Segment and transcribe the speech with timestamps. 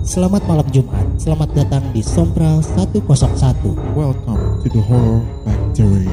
[0.00, 1.04] Selamat malam Jumat.
[1.20, 2.96] Selamat datang di Sompral 101.
[3.92, 6.08] Welcome to the Horror Factory.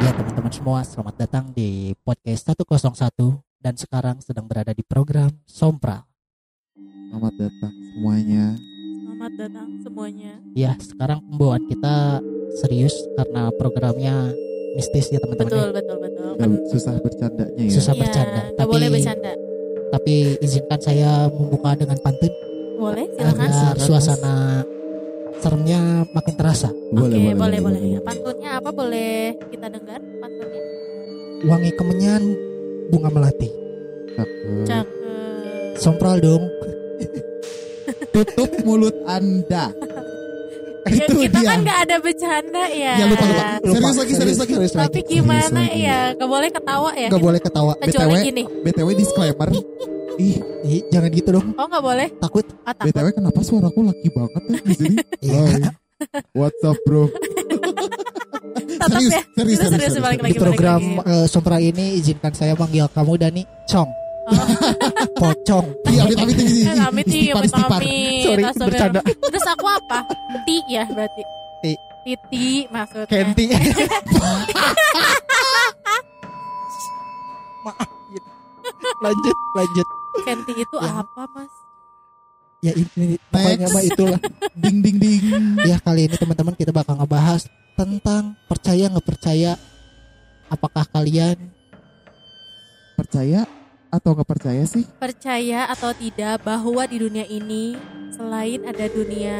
[0.00, 6.08] Ya teman-teman semua, selamat datang di podcast 101 dan sekarang sedang berada di program Sompral.
[7.12, 8.44] Selamat datang semuanya.
[9.04, 10.32] Selamat datang semuanya.
[10.56, 12.24] Ya, sekarang pembawaan kita
[12.64, 14.32] serius karena programnya
[14.76, 15.48] mistis ya teman-teman.
[15.48, 15.74] Betul, ya.
[15.74, 16.30] betul, betul.
[16.36, 17.72] Dan susah bercandanya ya.
[17.72, 19.32] Susah Iya, bercanda, tapi boleh bercanda.
[19.86, 22.32] tapi izinkan saya membuka dengan pantun
[22.76, 23.48] Boleh, silakan.
[23.48, 24.34] agar suasana
[25.36, 26.68] seremnya makin terasa.
[26.90, 27.80] Boleh, Oke, boleh, boleh.
[28.00, 29.16] Pantunnya apa boleh
[29.48, 30.62] kita dengar pantunnya?
[31.42, 32.22] Wangi kemenyan
[32.86, 33.48] bunga melati.
[34.12, 34.64] Cakep.
[34.64, 34.88] Cakep.
[35.76, 36.44] Sompral dong.
[38.10, 39.72] Tutup mulut Anda.
[40.86, 41.48] Ya, Itu kita dia.
[41.48, 42.94] kan nggak ada bercanda ya.
[42.94, 43.44] Ya lupa lupa.
[43.58, 43.74] Lupa.
[43.74, 44.52] Serius lagi, serius lagi.
[44.54, 44.84] serius lagi.
[44.86, 45.80] Tapi gimana Serius lagi.
[45.82, 46.00] ya?
[46.14, 47.08] Gak boleh ketawa ya?
[47.08, 47.72] Nggak boleh ketawa.
[47.76, 48.22] Kecuali BTW.
[48.24, 48.42] gini.
[48.62, 49.48] BTW disclaimer.
[50.16, 51.46] Ih, Ih, jangan gitu dong.
[51.54, 52.08] Oh nggak boleh?
[52.16, 52.46] Takut.
[52.62, 52.88] Ah, takut.
[52.88, 54.96] BTW kenapa suaraku laki banget ya di sini?
[55.26, 55.40] Iya.
[55.42, 55.62] Hai.
[56.32, 57.08] What's up, bro?
[57.08, 59.22] Tetap serius, ya.
[59.24, 61.10] serius, Serius, serius, serius, balik Di lagi, balik program lagi.
[61.10, 63.88] eh, Sompral ini izinkan saya manggil kamu Dani Cong.
[63.88, 64.05] Oh.
[65.14, 65.66] Pocong.
[65.86, 66.62] Iya, amit amit ini.
[66.66, 67.86] Amit amit amit.
[68.26, 69.00] Sorry, bercanda.
[69.06, 69.98] Terus aku apa?
[70.42, 71.22] Ti ya berarti.
[71.62, 71.72] Ti.
[72.06, 73.10] Titi maksudnya.
[73.10, 73.44] Kenti.
[77.66, 77.88] Maaf.
[78.14, 78.28] gitu.
[79.02, 79.86] Lanjut, lanjut.
[80.22, 81.02] Kenti itu Ya.
[81.02, 81.52] apa mas?
[82.64, 84.20] Ya ini pokoknya mah itulah.
[84.54, 85.22] Ding ding ding.
[85.62, 89.54] Ya kali ini teman-teman kita bakal ngebahas tentang percaya nggak percaya.
[90.46, 91.50] Apakah kalian
[92.96, 93.44] Percaya
[93.90, 94.84] atau nggak percaya sih?
[94.98, 97.76] Percaya atau tidak bahwa di dunia ini
[98.12, 99.36] selain ada dunia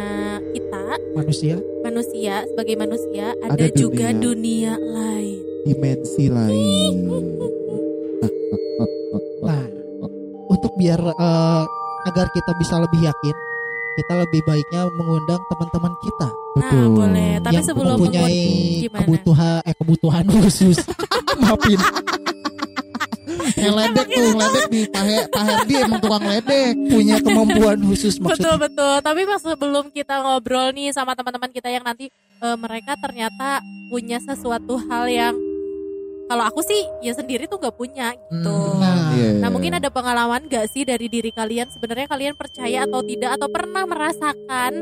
[0.53, 4.77] kita manusia manusia sebagai manusia ada, Ada juga dunia.
[4.77, 5.39] dunia lain.
[5.67, 6.95] Dimensi lain.
[9.43, 9.65] Nah,
[10.51, 11.65] untuk biar eh,
[12.07, 13.37] agar kita bisa lebih yakin,
[13.99, 16.81] kita lebih baiknya mengundang teman-teman kita Betul.
[16.81, 17.33] Nah, boleh.
[17.45, 18.41] Tapi yang sebelum mempunyai
[18.89, 20.79] kebutuhan eh kebutuhan khusus.
[21.41, 21.81] Maafin.
[23.69, 26.73] Ngeledek tuh, ngeledek di Pak He- Pak Herdi emang tukang ledek.
[26.87, 28.57] punya kemampuan khusus Betul maksudnya.
[28.61, 28.95] betul.
[29.01, 34.19] Tapi mas sebelum kita ngobrol nih sama teman-teman kita yang nanti eh, mereka ternyata punya
[34.19, 35.35] sesuatu hal yang
[36.27, 38.51] kalau aku sih ya sendiri tuh gak punya gitu.
[38.51, 39.39] Hmm, Nah, iya.
[39.39, 43.47] Nah mungkin ada pengalaman gak sih dari diri kalian sebenarnya kalian percaya atau tidak atau
[43.47, 44.73] pernah merasakan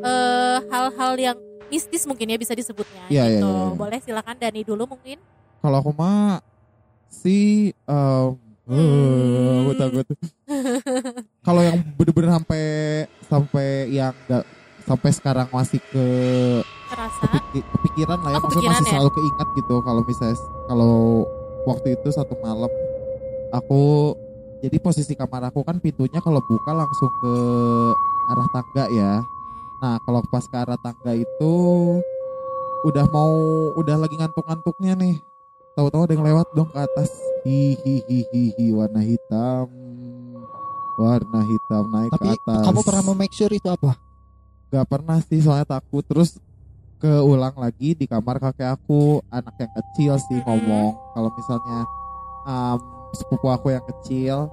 [0.00, 3.46] eh, hal-hal yang mistis mungkin ya bisa disebutnya Iya, iya, gitu.
[3.46, 3.74] iya, iya.
[3.74, 5.20] Boleh silakan Dani dulu mungkin.
[5.60, 6.40] Kalau aku mah
[7.14, 7.38] si
[7.86, 8.34] um,
[8.66, 10.06] eh, aku takut.
[11.44, 12.64] Kalau yang bener-bener sampai
[13.24, 14.44] sampai yang nggak
[14.84, 16.04] sampai sekarang masih ke
[16.90, 17.24] Terasa.
[17.54, 18.90] kepikiran lah ya, Oh, maksudnya masih ya?
[18.92, 19.74] selalu keingat gitu.
[19.80, 20.36] Kalau misalnya
[20.68, 20.94] kalau
[21.64, 22.68] waktu itu satu malam
[23.50, 24.12] aku
[24.60, 27.34] jadi posisi kamar aku kan pintunya kalau buka langsung ke
[28.32, 29.12] arah tangga ya.
[29.80, 31.52] Nah kalau pas ke arah tangga itu
[32.84, 33.32] udah mau
[33.76, 35.16] udah lagi ngantuk-ngantuknya nih.
[35.74, 37.10] Tahu-tahu ada yang lewat dong ke atas.
[37.42, 39.66] Hihihihi warna hitam.
[40.94, 42.62] Warna hitam naik Tapi ke atas.
[42.70, 43.98] kamu pernah make sure itu apa?
[44.70, 46.38] Gak pernah sih soalnya takut terus
[47.02, 51.80] keulang lagi di kamar kakek aku anak yang kecil sih ngomong kalau misalnya
[52.48, 52.78] um,
[53.12, 54.48] sepupu aku yang kecil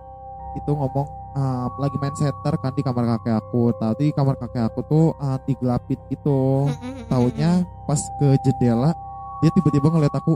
[0.59, 4.83] itu ngomong um, lagi main center kan di kamar kakek aku tadi kamar kakek aku
[4.83, 6.67] tuh uh, digelapin gitu
[7.07, 8.91] taunya pas ke jendela
[9.39, 10.35] dia tiba-tiba ngeliat aku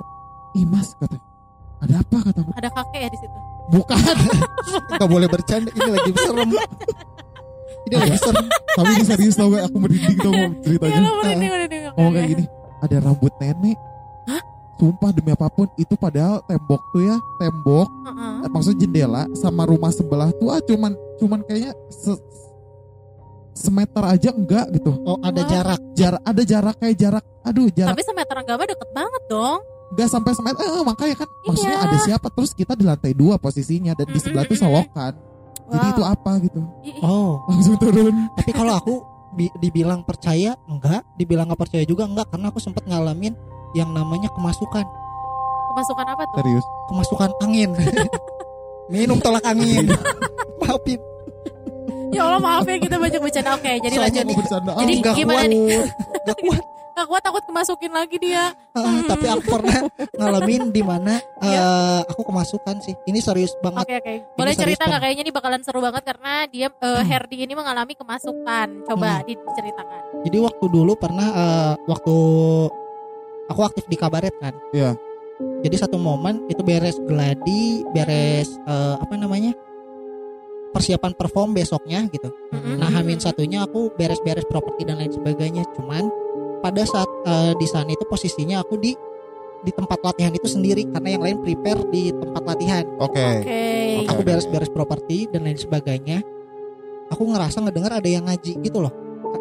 [0.55, 1.17] ih mas kata
[1.77, 3.37] ada apa kataku ada kakek ya di situ.
[3.67, 3.97] bukan
[4.95, 5.69] Gak boleh bercanda.
[5.69, 6.49] Ini lagi serem.
[7.85, 8.45] Ini lagi serem.
[8.73, 11.81] tapi ini serius tau gak aku merinding tau Ya ceritanya lo merinding merinding.
[11.91, 12.43] ngomong kayak gini
[12.77, 13.77] ada rambut nenek
[14.75, 18.33] sumpah demi apa pun itu padahal tembok tuh ya tembok Heeh.
[18.41, 22.19] eh, maksudnya jendela sama rumah sebelah tuh ah cuman cuman kayaknya se-
[23.55, 25.47] semeter aja enggak gitu Oh, ada Wah.
[25.47, 25.79] jarak.
[25.93, 29.59] jarak ada jarak kayak jarak aduh jarak Tapi semeter agama deket banget dong.
[29.87, 31.85] Enggak sampai semeter eh, makanya kan maksudnya Iya.
[31.85, 35.13] ada siapa terus kita di lantai dua posisinya dan di sebelah tuh selokan
[35.65, 35.93] jadi Wow.
[35.93, 36.61] itu apa gitu
[37.01, 38.93] Oh, langsung turun tapi kalau aku
[39.31, 43.33] bi- dibilang percaya enggak, dibilang nggak percaya juga enggak karena aku sempat ngalamin
[43.73, 44.85] yang namanya kemasukan,
[45.67, 46.37] Kemasukan apa tuh?
[46.39, 47.69] serius kemasukan angin.
[48.87, 49.89] Minum tolak angin.
[50.57, 51.01] Maafin.
[52.09, 53.51] Ya Allah maaf ya kita banyak bercanda.
[53.51, 54.37] Oke, jadi Soalnya lanjut.
[54.39, 55.49] bercanda Jadi gimana kuat.
[55.49, 55.59] nih?
[56.21, 56.63] Nggak kuat.
[56.95, 58.55] Gak kuat takut kemasukin lagi dia.
[58.71, 59.83] Ah, tapi aku pernah
[60.15, 62.95] ngalamin di mana eh, aku kemasukan sih.
[63.03, 63.83] Ini serius banget.
[63.83, 64.13] Oke oke.
[64.33, 68.87] Boleh cerita nggak kayaknya ini bakalan seru banget karena dia eh, Herdi ini mengalami kemasukan.
[68.87, 69.27] Coba Hmm.
[69.27, 70.01] diceritakan.
[70.23, 72.15] Jadi waktu dulu pernah eh, waktu
[73.45, 74.55] aku aktif di kabaret kan.
[74.71, 74.95] Iya.
[75.35, 79.51] jadi satu momen itu beres gladi beres eh, apa namanya
[80.71, 82.79] persiapan perform besoknya gitu Mm-mm.
[82.79, 86.07] nah hamin satunya aku beres-beres properti dan lain sebagainya cuman
[86.59, 88.93] pada saat eh, di sana itu posisinya aku di
[89.65, 93.17] di tempat latihan itu sendiri karena yang lain prepare di tempat latihan Oke.
[93.17, 93.61] Oke.
[94.05, 94.09] Oke.
[94.13, 96.21] aku beres-beres properti dan lain sebagainya
[97.09, 98.93] aku ngerasa ngedengar ada yang ngaji gitu loh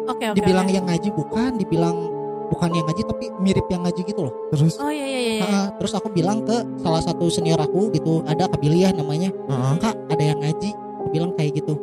[0.09, 0.37] Oke oke.
[0.37, 0.73] dibilang oke.
[0.73, 1.97] yang ngaji bukan dibilang
[2.45, 5.41] bukan yang ngaji tapi mirip yang ngaji gitu loh Terus Oh iya iya iya.
[5.45, 9.73] Nah, terus aku bilang ke salah satu senior aku gitu ada Kabiliah namanya Heeh.
[9.81, 11.73] kak ada yang ngaji aku bilang kayak gitu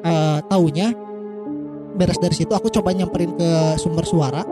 [0.00, 0.92] Eh taunya
[1.92, 4.42] beres dari situ aku coba nyamperin ke sumber suara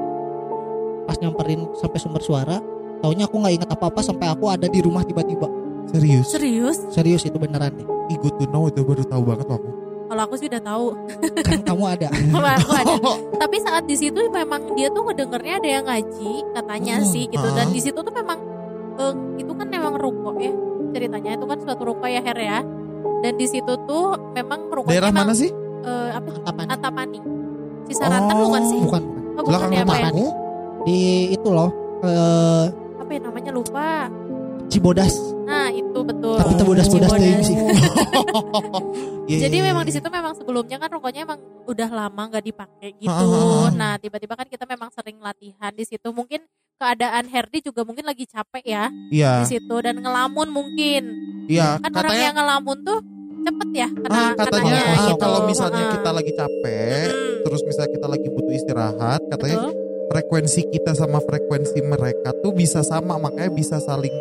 [1.04, 2.58] pas nyamperin sampai sumber suara
[2.98, 5.46] taunya aku nggak ingat apa apa sampai aku ada di rumah tiba-tiba
[5.88, 6.28] serius.
[6.28, 6.76] Serius?
[6.90, 9.68] serius itu beneran deh Ih, good to know itu baru tahu banget aku.
[10.08, 10.86] Kalau aku sih udah tahu.
[11.44, 12.94] kan kamu ada Kalau aku ada.
[13.44, 17.48] Tapi saat di situ memang dia tuh ngedengernya ada yang ngaji katanya Hmm, sih gitu
[17.52, 17.72] dan ah.
[17.72, 18.38] di situ tuh memang
[18.96, 20.48] eh, itu kan memang ruko ya
[20.88, 22.60] ceritanya itu kan suatu ruko ya Her ya.
[23.20, 25.52] Dan di situ tuh memang rukonya Daerah memang, mana sih?
[25.80, 27.20] Eh, apa Antapan Antapani.
[27.84, 28.78] Cisarantan Oh, bukan sih?
[28.78, 29.02] bukan
[29.34, 30.10] Oh, bukan Belakang ya apa ya?
[30.84, 30.98] di
[31.30, 31.70] itu loh
[32.00, 32.64] eh
[32.96, 34.06] Apa ya namanya lupa.
[34.68, 36.36] Cibodas Nah, itu betul.
[36.36, 37.16] tapi itu bodas-bodas Cibodas.
[37.16, 37.56] teuing sih
[39.26, 39.88] Iya, Jadi iya, memang iya.
[39.88, 43.08] di situ memang sebelumnya kan rukonya emang udah lama nggak dipakai gitu.
[43.10, 43.68] Ah, ah, ah.
[43.70, 46.08] Nah tiba-tiba kan kita memang sering latihan di situ.
[46.10, 46.44] Mungkin
[46.76, 51.02] keadaan Herdi juga mungkin lagi capek ya Iya, di situ dan ngelamun mungkin.
[51.46, 51.76] iya.
[51.76, 52.98] Kan orang Katanya yang ngelamun tuh
[53.44, 55.20] cepet ya kena ah, katanya kenanya ah, gitu.
[55.22, 59.74] kalau misalnya Ah, kita lagi capek, mm, terus misalnya kita lagi butuh istirahat, katanya betul.
[60.10, 64.14] frekuensi kita sama frekuensi mereka tuh bisa sama, makanya bisa saling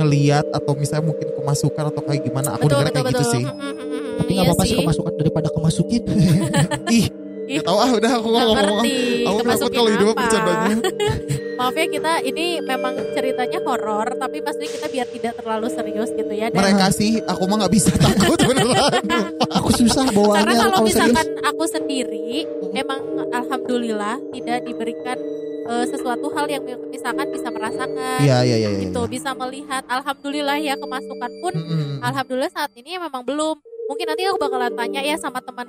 [0.00, 2.56] ngeliat atau misalnya mungkin kemasukan atau kayak gimana.
[2.56, 3.32] Aku dengar betul kayak gitu betul.
[3.36, 3.44] sih.
[3.44, 3.92] Mm, mm,
[4.22, 4.78] tapi iya nggak apa-apa sih sih.
[4.84, 6.02] kemasukan daripada kemasukin
[6.98, 7.06] Ih,
[7.52, 8.84] Ih, gak tahu ah udah aku nggak ngomong.
[9.22, 10.18] Aku takut kalau hidup apa.
[10.18, 10.76] bercandanya.
[11.52, 16.32] Maaf ya kita ini memang ceritanya horor tapi maksudnya kita biar tidak terlalu serius gitu
[16.32, 16.48] ya.
[16.48, 19.02] Dan Mereka sih, aku mah nggak bisa takut beneran.
[19.52, 22.28] aku susah Karena bawaannya kalau kalau serius misalkan aku sendiri,
[22.72, 23.00] emang
[23.30, 25.18] alhamdulillah tidak diberikan
[25.62, 28.70] eh, sesuatu hal yang misalkan bisa merasakan, Iya, iya, iya.
[28.72, 28.80] iya.
[28.82, 29.84] gitu, bisa melihat.
[29.86, 32.00] Alhamdulillah ya kemasukan pun, Mm-mm.
[32.00, 33.60] alhamdulillah saat ini ya memang belum.
[33.86, 35.68] Mungkin nanti aku bakalan tanya ya sama teman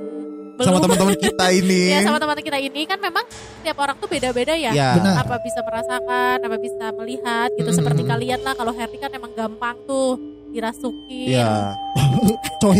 [0.54, 0.66] belum.
[0.70, 1.82] Sama teman-teman kita ini.
[1.92, 3.26] ya sama teman kita ini kan memang
[3.66, 4.72] tiap orang tuh beda-beda ya.
[4.72, 4.90] Ya.
[4.98, 5.26] Benar.
[5.26, 7.70] Apa bisa merasakan, apa bisa melihat gitu.
[7.70, 7.80] Mm-mm.
[7.82, 10.18] Seperti kalian lah, kalau Herdi kan emang gampang tuh
[10.54, 11.34] dirasukin.
[11.34, 11.74] Iya.
[12.62, 12.80] coy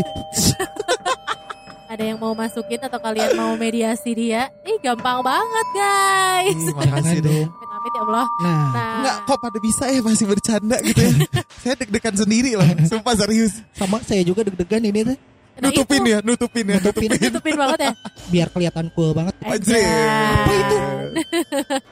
[1.94, 7.20] ada yang mau masukin atau kalian mau mediasi dia ih gampang banget guys Ih, Makasih
[7.22, 7.46] deh.
[7.46, 11.14] amit-amit ya Allah nah nah Enggak, kok pada bisa ya masih bercanda gitu ya.
[11.62, 13.62] Saya deg-degan sendiri loh, sumpah serius.
[13.78, 15.18] sama saya juga deg-degan ini tuh
[15.56, 17.10] Nutupin itu, ya, nutupin ya, Nutupin.
[17.14, 17.54] nutupin.
[17.54, 17.92] banget ya
[18.34, 19.84] biar kelihatan cool banget Anjay.
[19.86, 20.78] Apa itu?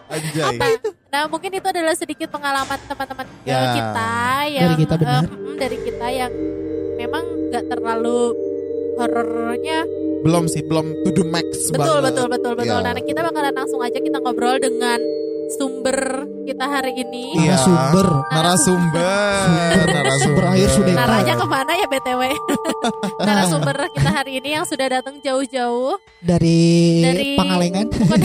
[0.07, 0.45] Anjay.
[0.49, 0.65] apa
[1.07, 3.59] nah mungkin itu adalah sedikit pengalaman teman-teman eh, Ya.
[3.75, 4.11] kita
[4.47, 5.21] yang Dari kita benar.
[5.21, 6.31] eh, mm, dari kita yang
[6.95, 8.19] memang nggak terlalu
[8.95, 9.79] horornya
[10.21, 12.03] Belum sih, belum to the max betul banget.
[12.07, 12.85] betul betul betul Ya.
[12.85, 14.99] nah kita bakalan langsung aja kita ngobrol dengan
[15.51, 15.97] sumber
[16.43, 17.57] kita hari ini Iya.
[17.57, 18.07] Narasumber.
[18.29, 19.45] Narasumber.
[20.21, 22.21] Sumber air sudah Naranya ke mana ya BTW?
[23.21, 26.61] Narasumber kita hari ini yang sudah datang jauh-jauh dari,
[27.01, 28.19] Dari- Pangalengan bukan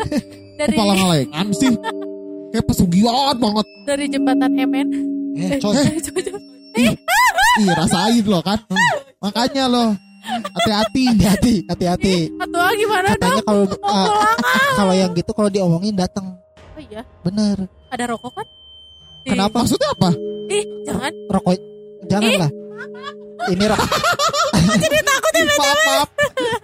[0.58, 1.72] dari Kepala ngalengan sih.
[2.48, 3.66] Kayak pesugihan banget.
[3.84, 4.88] dari jembatan MN.
[5.36, 5.76] eh coy
[6.78, 6.94] Ih,
[7.70, 8.58] rasain loh kan.
[9.22, 9.88] Makanya loh.
[10.28, 11.04] Hati-hati.
[11.08, 13.16] hati-hati hati-hati Atau gimana dong?
[13.16, 14.38] katanya kalau Mau ah, pulang?
[14.76, 16.26] kalau yang gitu kalau diomongin datang
[16.76, 18.46] Oh iya, bener ada rokok kan?
[19.24, 20.10] Kenapa Maksudnya apa?
[20.48, 21.12] Ih, jangan.
[21.28, 21.56] rokok
[22.04, 22.50] janganlah
[23.48, 23.88] ini rokok
[24.78, 26.08] Jadi takut ya maaf.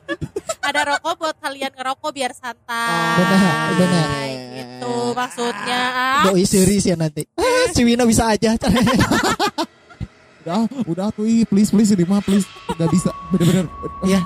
[0.66, 3.16] Ada rokok buat kalian ngerokok biar santai.
[3.16, 4.06] Benar, benar.
[4.52, 5.82] Gitu maksudnya.
[5.92, 8.56] Ah, doi serius ya nanti Ah, si Wina bisa aja
[10.44, 12.44] Udah, udah tuh, ih, please, please, ini mah, please.
[12.70, 13.64] Gak bisa, bener-bener.
[14.04, 14.20] Iya.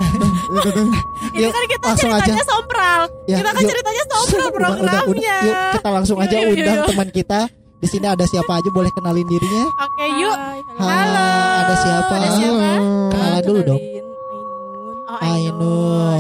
[1.31, 3.01] ini Yuk, kan kita langsung ceritanya sompral.
[3.25, 3.71] Ya, kita kan yuk.
[3.71, 5.15] ceritanya sompral Udah, udah, programnya.
[5.15, 5.39] udah.
[5.41, 6.87] Yuk kita langsung aja Yuk, yuk, undang yuk.
[6.91, 7.41] teman kita.
[7.79, 9.65] Di sini ada siapa aja boleh kenalin dirinya.
[9.79, 10.35] Oke, yuk.
[10.35, 11.27] Hai, Halo.
[11.63, 12.13] ada siapa?
[12.13, 12.69] Ada siapa?
[13.09, 13.83] Kenalan dulu dong.
[15.09, 16.19] Oh, Ainun.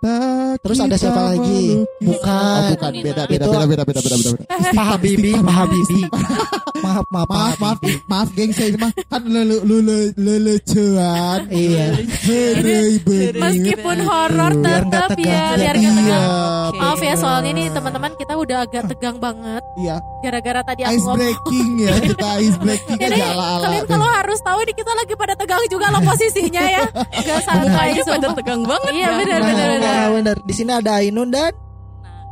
[0.00, 1.84] Terus ada siapa lagi?
[2.00, 2.24] Bukan.
[2.24, 4.32] Oh, bukan, beda, beda, beda, beda, beda, beda, beda.
[4.72, 6.00] Pak Habibi, Pak Habibi.
[6.80, 7.78] Maaf, maaf, Maaf, maaf,
[8.08, 11.44] maaf, geng saya ini mah kan lele lele lelecuan.
[11.52, 11.92] Iya.
[12.24, 13.36] Herei bener.
[13.36, 16.72] Meskipun horor tetap ya, biar nggak Iya, tegang.
[16.72, 21.08] Maaf ya soalnya nih teman-teman kita udah agak tegang banget Iya, gara-gara tadi aku ice
[21.12, 23.60] breaking ya, kita ice breaking aja ala-ala.
[23.60, 26.84] kalian kalau harus tahu nih kita lagi pada tegang juga loh posisinya ya.
[27.28, 29.10] Gak santai pada tegang banget Iya ya.
[29.20, 29.89] benar benar benar.
[29.90, 30.36] Nah, benar.
[30.40, 31.52] Di sini ada Ainun dan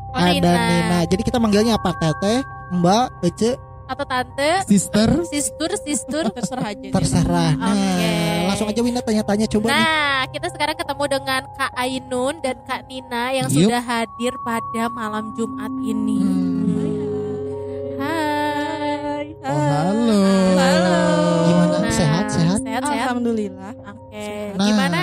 [0.09, 0.53] Oh, ada Nina.
[0.57, 0.99] Nina.
[1.05, 1.93] Jadi kita manggilnya apa?
[1.93, 2.41] Teteh,
[2.73, 6.25] Mbak, Ece, atau tante, sister sister, sister.
[6.29, 6.89] terserah aja.
[6.91, 7.51] Terserah.
[7.55, 8.13] Nah, Oke.
[8.49, 9.77] langsung aja Winda tanya-tanya coba nih.
[9.77, 13.69] Nah, kita sekarang ketemu dengan Kak Ainun dan Kak Nina yang Yup.
[13.69, 16.21] sudah hadir pada malam Jumat ini.
[16.21, 17.99] Hmm.
[17.99, 19.25] Hai.
[19.41, 20.21] Oh, halo.
[20.55, 20.99] Halo.
[21.45, 21.77] Gimana?
[21.79, 22.59] Nah, Sehat, sehat?
[22.61, 22.83] Sehat.
[22.85, 23.73] Alhamdulillah.
[23.87, 24.29] Oke.
[24.53, 24.99] Nah, Gimana?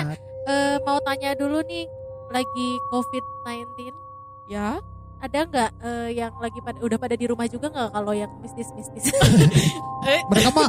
[0.46, 1.90] Eh, mau tanya dulu nih,
[2.28, 3.94] lagi COVID-19,
[4.46, 4.78] Ya.
[5.16, 9.10] ada nggak eh, yang lagi pada udah pada di rumah juga nggak kalau yang mistis-mistis?
[10.30, 10.68] mereka mah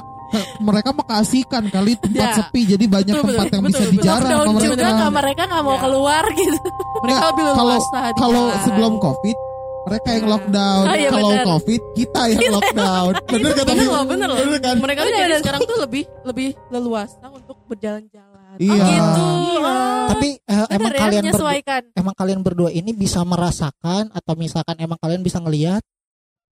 [0.57, 2.35] mereka mah keasikan kali tempat Ya.
[2.37, 3.95] sepi jadi banyak Betul, tempat betul, yang bisa betul, betul.
[3.97, 5.81] dijarah Lockdown sama juga mereka nggak mereka nggak mau Ya.
[5.81, 6.59] keluar gitu.
[6.97, 7.77] Mereka Nggak, lebih kalau
[8.15, 9.37] kalau sebelum covid
[9.87, 11.45] mereka yang lockdown Oh, iya, kalau benar.
[11.47, 14.37] covid kita yang lockdown bener kan Bener loh, bener loh.
[14.37, 15.39] Bener kan Mereka tuh Bener, jadi bener.
[15.39, 18.36] sekarang tuh lebih lebih leluasa untuk berjalan-jalan.
[18.57, 18.73] Iya.
[18.73, 19.25] Oh gitu.
[19.53, 19.75] Iya.
[20.07, 21.81] Tapi eh, Bener emang ya, kalian berdua, menyesuaikan.
[21.93, 25.83] emang kalian berdua ini bisa merasakan atau misalkan emang kalian bisa ngelihat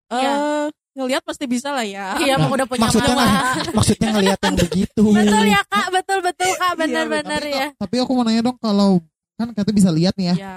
[0.06, 2.14] Eh, ngelihat pasti bisa lah ya.
[2.16, 3.58] Iya, emang udah punya maksudnya mama.
[3.74, 5.02] maksudnya ngelihat yang begitu.
[5.04, 7.68] Betul ya kak, betul betul kak, Iya, benar-benar tapi, ya.
[7.74, 9.02] tapi aku mau nanya dong kalau
[9.34, 10.56] kan katanya bisa lihat nih ya Ya.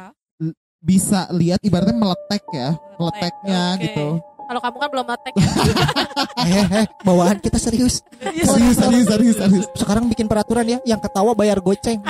[0.79, 3.83] bisa lihat ibaratnya meletek ya meleteknya Oke.
[3.83, 4.07] gitu
[4.49, 5.45] Kalau kamu kan belum matek ya.
[6.49, 8.01] eh, eh, bawaan kita serius.
[8.17, 12.01] serius serius serius serius Sekarang bikin peraturan ya, yang ketawa bayar goceng.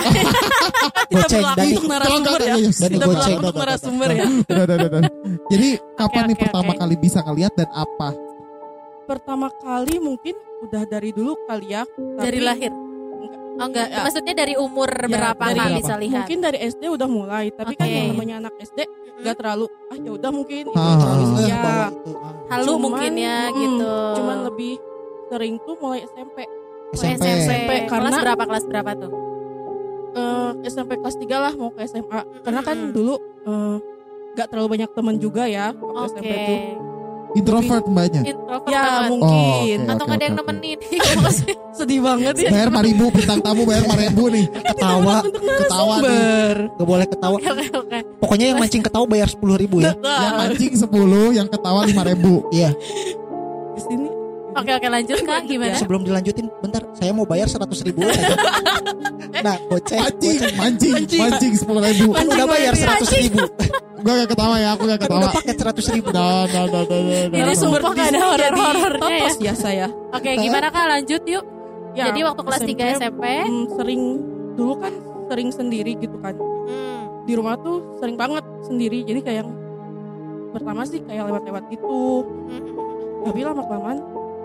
[1.14, 1.74] goceng Dani.
[1.74, 2.54] untuk narasumber ya.
[2.62, 3.38] Kita goceng.
[3.42, 4.24] narasumber ya.
[5.50, 5.68] Jadi
[5.98, 8.14] kapan nih pertama kali bisa ngelihat dan apa?
[9.04, 11.82] Pertama kali mungkin udah dari dulu kali ya.
[12.22, 12.70] Dari lahir.
[13.58, 14.06] Oh enggak, Ya.
[14.06, 15.78] maksudnya dari umur Ya, berapa dari berapa?
[15.82, 16.14] bisa lihat?
[16.22, 17.96] Mungkin dari SD udah mulai, tapi kan Oke.
[17.98, 18.86] yang namanya anak SD
[19.18, 21.42] nggak terlalu ah ya udah mungkin itu Ah, terlalu ah, ah.
[21.42, 21.60] ya.
[21.88, 22.32] Itu, ah.
[22.48, 23.94] Halu Cuman, mungkin ya mm, gitu.
[24.14, 24.72] Cuman lebih
[25.28, 26.38] sering tuh mulai SMP.
[26.40, 27.26] Oh, SMP.
[27.42, 27.70] SMP.
[27.84, 28.42] Karena- Kelas berapa?
[28.44, 29.12] Kelas berapa tuh?
[30.10, 32.20] Eh, SMP kelas 3 lah mau ke SMA.
[32.40, 33.76] Karena kan dulu eh,
[34.32, 36.10] nggak terlalu banyak teman juga ya waktu Oke.
[36.14, 36.58] SMP tuh.
[37.30, 38.22] Introvert mbaknya.
[38.24, 39.10] Introvert Ya banget.
[39.12, 39.78] mungkin.
[39.78, 39.92] Oh, oke.
[39.92, 40.42] Atau nggak ada yang oke.
[40.42, 40.78] nemenin.
[41.78, 42.48] Sedih banget ya.
[42.48, 44.46] Bayar 5 ribu, bintang tamu bayar 5 ribu nih.
[44.72, 45.16] Ketawa,
[45.60, 46.72] Ketawa nih.
[46.72, 47.36] gak boleh ketawa.
[47.36, 47.98] Oke oke oke.
[48.18, 49.94] Pokoknya yang mancing ketawa bayar sepuluh ribu ya.
[49.94, 52.42] Yang mancing 10, yang ketawa 5 ribu.
[52.50, 52.70] Iya.
[53.74, 54.08] Di sini
[54.58, 55.78] Oke oke lanjut kak gimana?
[55.78, 58.02] Sebelum dilanjutin, bentar, saya mau bayar seratus ribu.
[58.02, 58.34] aja.
[59.46, 60.54] nah, goceng, Mancing, goceng.
[60.58, 61.20] mancing, Mancing.
[61.22, 62.08] mancing 10 ribu.
[62.10, 63.38] Kan udah bayar seratus ribu.
[63.98, 65.20] Gue gak ketawa ya, aku gak Kan ketawa.
[65.22, 66.08] udah paket seratus ribu.
[66.10, 67.38] Nah, nah, nah, nah, nah, nah.
[67.38, 69.46] Ini sumber nggak ada horor-horornya jadi ya.
[69.46, 69.86] ya saya.
[70.10, 71.44] Oke gimana kak lanjut yuk.
[71.94, 73.22] Ya, Jadi waktu kelas 3 SMP.
[73.46, 74.02] hmm, sering
[74.54, 74.92] dulu kan
[75.26, 76.34] sering sendiri gitu kan.
[76.66, 76.97] Hmm.
[77.28, 79.04] Di rumah tuh sering banget sendiri.
[79.04, 79.52] Jadi kayak yang
[80.56, 82.24] pertama sih kayak lewat-lewat gitu.
[83.28, 83.98] Tapi lama kelamaan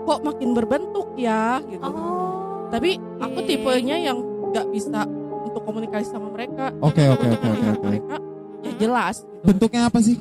[0.04, 1.80] kok makin berbentuk ya gitu.
[1.80, 2.68] Oh.
[2.68, 3.48] Tapi aku oke.
[3.48, 4.20] tipenya yang
[4.52, 5.08] nggak bisa
[5.48, 6.76] untuk komunikasi sama mereka.
[6.84, 7.96] Oke, oke, untuk oke, oke,
[8.68, 9.24] ya jelas.
[9.24, 9.44] Gitu.
[9.48, 10.20] Bentuknya apa sih?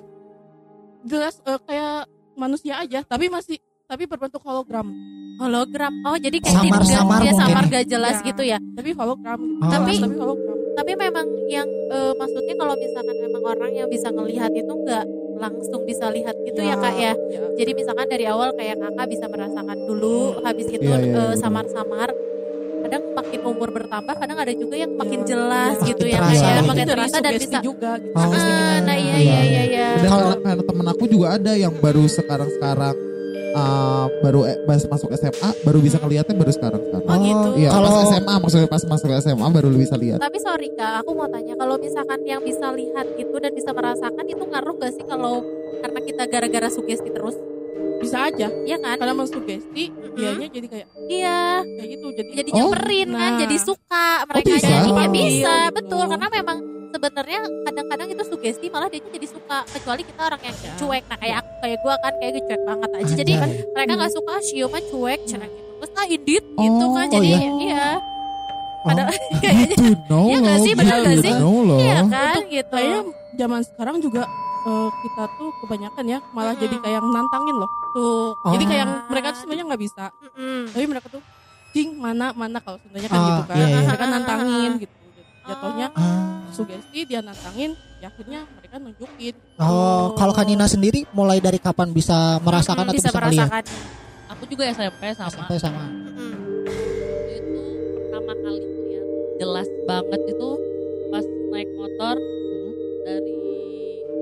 [1.04, 2.08] Jelas eh, kayak
[2.40, 3.04] manusia aja.
[3.04, 3.60] Tapi masih
[3.94, 4.90] tapi berbentuk hologram.
[5.36, 5.94] Hologram.
[6.04, 7.42] Oh jadi kayak Samar- tidak- samar dia mungkin.
[7.46, 8.26] samar gak jelas Ya.
[8.26, 8.58] gitu ya.
[8.74, 9.40] Tapi hologram.
[9.60, 9.70] Oh.
[9.70, 10.58] Tapi- tapi hologram.
[10.74, 15.82] Tapi memang yang eh, maksudnya kalau misalkan memang orang yang bisa ngelihat itu nggak langsung
[15.84, 17.14] bisa lihat gitu ya, kak ya.
[17.14, 17.42] ya.
[17.54, 21.38] Jadi misalkan dari awal kayak kakak bisa merasakan dulu, habis itu Iya, iya, eh, iya.
[21.38, 22.10] samar-samar.
[22.84, 25.28] Kadang makin umur bertambah, kadang ada juga yang makin Iya.
[25.30, 26.42] jelas Iya, gitu makin ya terasa.
[26.42, 27.58] kayak Itu makin terasa dan bisa.
[27.62, 28.16] juga gitu.
[28.16, 28.34] Oh.
[28.34, 29.18] Ah, nah iya Iya.
[29.20, 29.88] iya iya iya.
[29.96, 32.96] Dan Kalau- temen aku juga ada yang baru sekarang-sekarang
[33.54, 37.06] uh, baru eh, pas masuk SMA baru bisa ngeliatnya baru sekarang-sekarang.
[37.06, 37.48] Oh, gitu.
[37.62, 40.20] Iya, Kalau pas SMA maksudnya pas masuk SMA baru lu bisa lihat.
[40.20, 44.26] Tapi sorry kak, aku mau tanya kalau misalkan yang bisa lihat itu dan bisa merasakan
[44.26, 45.46] itu ngaruh gak sih kalau
[45.84, 47.36] karena kita gara-gara sugesti terus,
[48.04, 48.48] Bisa aja.
[48.62, 48.96] Iya kan?
[48.96, 49.84] Karena mensugesti,
[50.14, 52.08] dianya jadi kayak Iya, kayak gitu.
[52.14, 52.56] Jadi jadi Oh.
[52.62, 53.40] nyamperin kan, Nah.
[53.40, 54.68] jadi suka mereka bisa?
[54.70, 54.96] jadi Oh.
[54.96, 55.74] ya bisa, Gitu.
[55.74, 56.58] betul karena memang
[56.94, 60.72] sebenarnya kadang-kadang itu sugesti malah dia jadi suka kecuali kita orang yang Ya.
[60.78, 63.72] cuek nah kayak aku kayak gue kan kayak gue cuek banget aja jadi kan Anjay.
[63.74, 67.30] mereka nggak suka ciuman cuek cuek gitu terus ah indit gitu Oh, kan oh jadi
[67.34, 67.40] iya.
[67.60, 68.86] iya Oh.
[68.86, 69.10] padahal
[70.08, 70.44] know Iya loh.
[70.44, 70.74] nggak sih?
[70.76, 71.34] Benar to sih?
[71.82, 73.00] iya kan gitu kayaknya
[73.34, 74.22] zaman sekarang juga
[74.64, 76.64] eh, kita tuh kebanyakan ya malah Mm-mm.
[76.64, 77.70] jadi kayak nantangin loh.
[77.92, 78.68] tuh Jadi Oh.
[78.68, 80.60] kayak yang mereka tuh sebenarnya nggak bisa, Mm-mm.
[80.72, 81.22] tapi mereka tuh
[81.70, 83.56] cing mana mana kalau sebenarnya kan Ah, gitu kan.
[83.56, 83.80] iya, iya.
[83.84, 84.96] Mereka nantangin gitu.
[85.44, 86.40] Jatuhnya Ah.
[86.50, 89.34] sugesti dia nantangin, ya akhirnya mereka nunjukin.
[89.58, 93.50] Oh, kalau Kanina sendiri mulai dari kapan bisa merasakan Mm-mm, atau bisa, melihat?
[93.50, 93.66] merasakan
[94.32, 95.30] Aku juga SMP sama.
[95.36, 95.84] Sampai sama.
[95.84, 96.34] Mm-mm.
[97.30, 97.62] Itu
[97.94, 100.50] pertama kali lihat jelas banget itu
[101.10, 102.16] pas naik motor
[103.04, 103.34] dari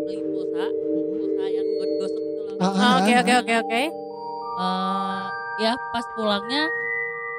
[0.01, 0.65] beli pulsa,
[1.11, 1.67] pulsa yang
[1.97, 2.55] gosok itu loh.
[2.55, 3.19] Ah, Oh, ah, oke ah.
[3.19, 3.81] oke oke oke
[4.53, 5.21] Eh,
[5.59, 6.67] ya pas pulangnya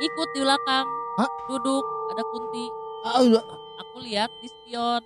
[0.00, 1.28] ikut di belakang, Hah?
[1.46, 2.64] duduk ada kunti.
[3.02, 3.44] Ah, udah.
[3.78, 5.02] Aku lihat di spion.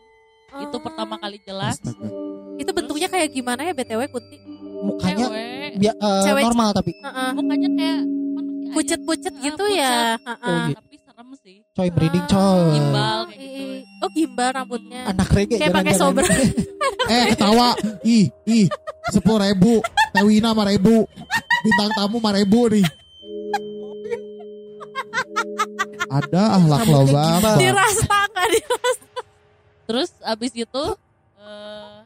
[0.56, 0.80] Itu Oh.
[0.80, 1.76] pertama kali jelas.
[1.76, 2.08] Astaga.
[2.56, 4.40] itu bentuknya kayak gimana ya btw kunti
[4.78, 7.30] Mukanya Cewek, Bia- eh, Cewek- normal tapi Heeh.
[7.34, 8.00] mukanya kayak
[8.32, 8.72] manusia.
[8.72, 9.76] Pucet-pucet Ah, gitu pucet.
[9.76, 9.92] ya.
[10.16, 10.64] Oh, Heeh.
[10.70, 10.85] gitu.
[11.26, 15.02] Serem sih coy breeding Ah, coy gimbal kayak gitu Ih, Oh gimbal rambutnya.
[15.09, 16.25] anak reggae Kayak pakai sober.
[17.06, 17.73] Eh ketawa.
[18.02, 18.66] Ih, ih.
[19.09, 19.78] Sepuluh ribu.
[20.11, 21.06] Tewina lima ribu.
[21.62, 22.87] Bintang tamu lima ribu nih.
[26.06, 27.30] Ada ahlak lo Rambutnya bang.
[27.33, 27.56] gimbal.
[27.59, 29.04] Dirasa nggak dirasa?
[29.87, 30.85] terus abis itu
[31.38, 31.97] eh,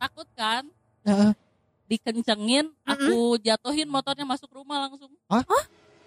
[0.00, 0.64] takut kan
[1.04, 1.36] Heeh.
[1.84, 5.44] dikencengin aku jatuhin motornya masuk rumah langsung Hah?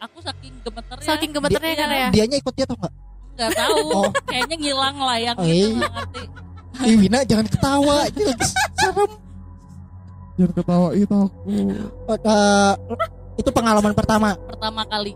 [0.04, 2.08] Aku saking gemeternya Saking gemeternya Dia- kan ya.
[2.12, 2.94] dianya ikut jatuh nggak
[3.34, 4.10] nggak tahu Oh.
[4.24, 5.78] kayaknya ngilang layang Oh, gitu iya.
[5.78, 6.24] nggak ngerti
[6.84, 8.22] Ih, Wina jangan ketawa itu
[8.76, 9.12] serem
[10.34, 11.38] Jangan ketawa itu aku.
[12.10, 12.74] Eh,
[13.36, 15.14] itu pengalaman pertama pertama kali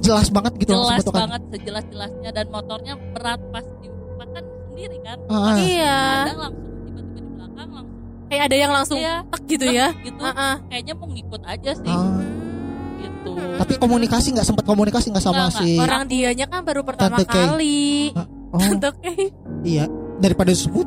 [0.00, 5.18] jelas banget gitu langsung jelas banget sejelas jelasnya dan motornya berat pas dimakan sendiri kan
[5.26, 5.98] Ah, Iya.
[6.24, 7.86] ada langsung tiba-tiba di belakang langsung
[8.26, 9.14] Kayak ada yang langsung Iya.
[9.26, 9.88] tak gitu ya.
[10.00, 10.54] gitu Heeh.
[10.66, 12.10] kayaknya mau ngikut aja sih ah.
[13.22, 17.16] Gitu tapi komunikasi nggak sempat komunikasi nggak sama Nggak, si Orang dianya kan baru pertama
[17.16, 17.44] Tante Kay.
[17.46, 17.84] kali.
[18.52, 19.20] oh Tante Kay.
[19.62, 19.84] iya
[20.16, 20.86] daripada disebut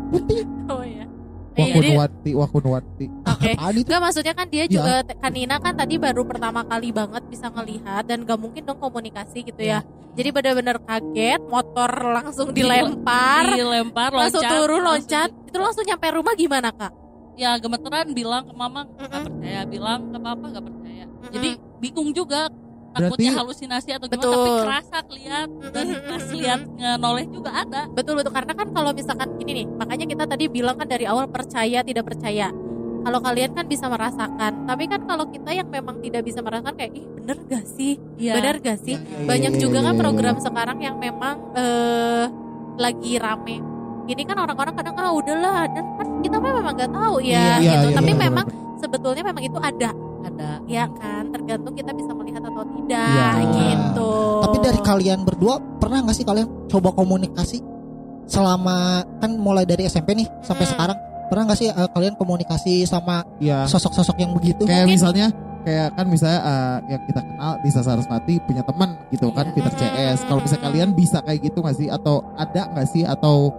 [0.67, 1.05] Oh iya.
[1.53, 3.05] Eh, Wakun jadi wati, wakun wati.
[3.21, 3.51] oke.
[3.53, 4.73] itu Enggak maksudnya kan dia Ya.
[4.73, 9.45] juga Kanina kan tadi baru pertama kali banget bisa ngelihat dan gak mungkin dong komunikasi
[9.45, 9.85] gitu ya.
[10.13, 15.29] Jadi benar-benar kaget, motor langsung dilempar, dilempar langsung loncat, turun langsung loncat.
[15.29, 16.91] di- Itu langsung nyampe rumah gimana kak?
[17.33, 19.25] Ya gemeteran bilang ke mama nggak Mm-mm.
[19.27, 21.49] percaya bilang ke papa nggak percaya jadi
[21.79, 22.41] bingung juga
[22.93, 24.33] Berarti- takutnya halusinasi atau gimana Betul.
[24.37, 26.61] tapi kerasa lihat dan pas lihat
[26.95, 30.77] noleh juga ada Betul betul karena kan kalau misalkan gini nih, makanya kita tadi bilang
[30.77, 32.53] kan dari awal percaya tidak percaya.
[33.03, 36.93] Kalau kalian kan bisa merasakan, tapi kan kalau kita yang memang tidak bisa merasakan kayak
[36.93, 38.33] ih bener gak sih, Iya.
[38.37, 38.95] bener gak sih?
[38.95, 39.99] Iya, Banyak iya, juga iya, kan iya.
[39.99, 42.25] program sekarang yang memang eh
[42.77, 43.57] lagi rame.
[44.03, 47.71] Ini kan orang-orang kadang ah udahlah dan kan kita memang nggak tahu ya Iya, iya,
[47.71, 47.87] gitu.
[47.87, 48.45] iya, tapi benar, memang
[48.75, 49.89] sebetulnya memang itu ada
[50.23, 53.29] ada ya kan tergantung kita bisa melihat atau tidak Iya.
[53.47, 54.11] gitu.
[54.41, 57.59] tapi dari kalian berdua pernah nggak sih kalian coba komunikasi
[58.25, 58.77] selama
[59.19, 60.73] kan mulai dari SMP nih sampai Hmm.
[60.73, 63.65] sekarang pernah nggak sih eh, kalian komunikasi sama Iya.
[63.65, 65.27] sosok-sosok yang begitu Kayak Mungkin- misalnya
[65.63, 69.53] kayak kan misalnya eh, yang kita kenal Disa Sarasvati punya teman gitu kan Iya.
[69.53, 70.17] Peter CS.
[70.23, 73.51] Kalau misalnya kalian bisa kayak gitu nggak sih atau ada nggak sih atau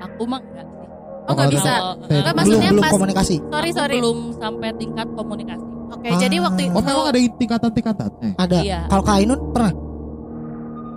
[0.00, 0.76] aku mah enggak sih
[1.20, 1.68] Oh nggak Kalau bisa.
[1.68, 3.96] Enggak, Enggak, eh, belum maksudnya belum pas- komunikasi Sorry aku sorry.
[3.98, 6.42] belum sampai tingkat komunikasi Oke jadi Ah.
[6.42, 8.30] waktu oh memang ada tingkatan-tingkatannya.
[8.34, 8.80] ada Iya.
[8.86, 9.72] kalau Kak Ainun pernah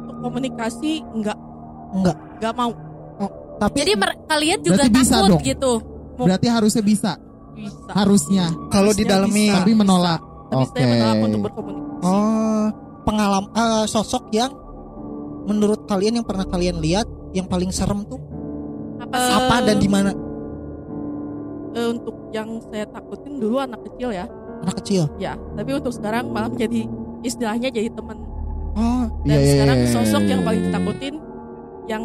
[0.02, 1.38] Untuk komunikasi enggak
[1.92, 2.16] Enggak.
[2.38, 2.72] enggak mau
[3.58, 5.42] tapi Jadi mer- kalian juga Berarti bisa takut dong.
[5.44, 5.72] gitu.
[6.18, 7.12] Berarti harusnya bisa,
[7.54, 7.92] bisa.
[7.92, 10.22] harusnya, kalau di Harusnya dalamnya tapi menolak.
[10.48, 10.82] Tapi Oke.
[10.82, 12.02] menolak untuk berkomunikasi.
[12.02, 12.66] oh
[13.04, 14.50] pengalaman eh, sosok yang
[15.44, 18.20] menurut kalian yang pernah kalian lihat yang paling serem tuh
[18.98, 19.34] Apa sih?
[19.34, 20.12] apa dan di mana
[21.72, 24.28] eh, untuk yang saya takutin dulu anak kecil ya,
[24.62, 25.36] anak kecil ya.
[25.52, 26.84] Tapi untuk sekarang malah jadi
[27.22, 28.20] istilahnya jadi teman.
[28.72, 30.48] oh Dan Iya, iya, sekarang iya, iya, sosok iya, yang iya.
[30.48, 31.16] paling ditakutin
[31.88, 32.04] yang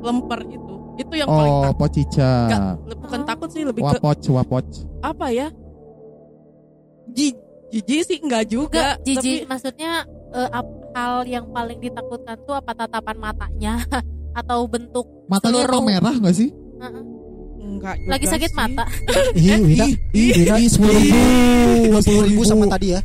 [0.00, 0.74] lemper itu.
[0.96, 1.78] Itu yang paling Oh, takut.
[1.82, 2.30] pocica.
[2.44, 2.62] Enggak,
[2.96, 4.66] bukan takut sih lebih ke Wapoc, wapoc.
[5.00, 5.48] apa ya?
[7.08, 8.94] Ji- Jijik sih enggak juga.
[8.96, 10.06] Tapi maksudnya
[10.48, 13.74] ap- hal yang paling ditakutkan tuh apa tatapan matanya
[14.36, 16.48] atau bentuk Matanya Seluruh- emang merah nggak sih?
[16.52, 17.02] Heeh.
[17.66, 18.56] enggak juga lagi sakit sih.
[18.56, 18.84] mata.
[19.34, 21.00] Ih, Wina, Ih, ih, Wina, ih, sepuluh
[22.24, 23.00] ribu, sama tadi ya.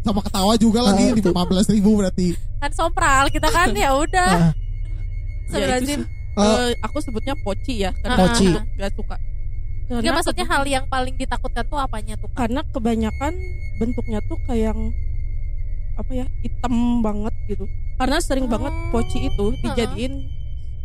[0.00, 2.36] Sama ketawa juga lagi di 15 ribu berarti.
[2.58, 4.30] Kan sompral kita kan ya udah.
[4.30, 4.52] Ah,
[5.44, 5.98] Ya, Sebenarnya sih,
[6.34, 8.48] Eh, eh, aku sebutnya poci ya karena Poci.
[8.50, 9.16] nggak suka.
[9.84, 12.30] Karena, Enggak maksudnya hal yang paling ditakutkan tuh apanya tuh?
[12.32, 13.32] Karena kebanyakan
[13.76, 14.80] bentuknya tuh kayak yang
[15.94, 17.64] apa ya hitam banget gitu.
[18.04, 20.12] Karena sering banget poci itu dijadiin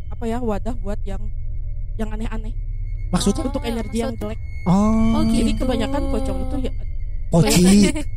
[0.07, 1.19] apa ya wadah buat yang
[1.95, 2.55] yang aneh-aneh
[3.11, 4.39] maksudnya untuk energi yang jelek.
[4.63, 5.67] oh, Oh, Jadi gitu.
[5.67, 6.73] kebanyakan pocong itu ya
[7.27, 7.63] poci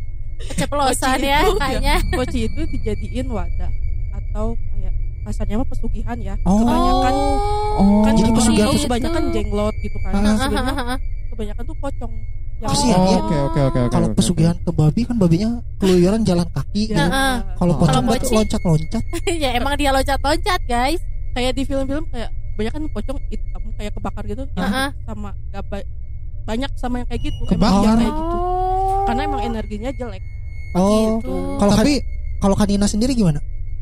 [0.54, 1.96] Keceplosan ya itu, kayaknya.
[2.14, 3.70] poci itu dijadiin wadah
[4.12, 6.34] atau kayak kasarnya mah pesugihan ya.
[6.42, 6.62] Oh.
[6.62, 7.14] Kebanyakan
[7.72, 10.12] Oh, kan jadi pesugihan kebanyakan jenglot gitu kan.
[10.14, 10.34] Ah.
[10.36, 10.94] Sebenarnya
[11.28, 12.12] kebanyakan tuh pocong.
[12.62, 13.18] Kasihan Oh, ya.
[13.18, 13.90] Oke, oke, oke, oke.
[13.90, 17.02] kalau pesugihan ke babi kan babinya keluyuran jalan kaki Ya, gitu.
[17.02, 17.34] Heeh.
[17.56, 17.78] kalau Oh.
[17.80, 19.02] pocong loncat-loncat
[19.42, 21.02] ya emang dia loncat-loncat guys.
[21.32, 24.88] kayak di film-film kayak banyak kan pocong hitam kayak kebakar gitu Heeh.
[25.02, 25.88] sama gak ba-
[26.42, 27.82] banyak sama yang kayak gitu Kebakar?
[27.82, 29.02] emang kayak gitu Oh.
[29.04, 30.22] karena emang energinya jelek
[30.72, 31.92] oh gitu kalau Tapi
[32.36, 33.40] kalau Kanina sendiri gimana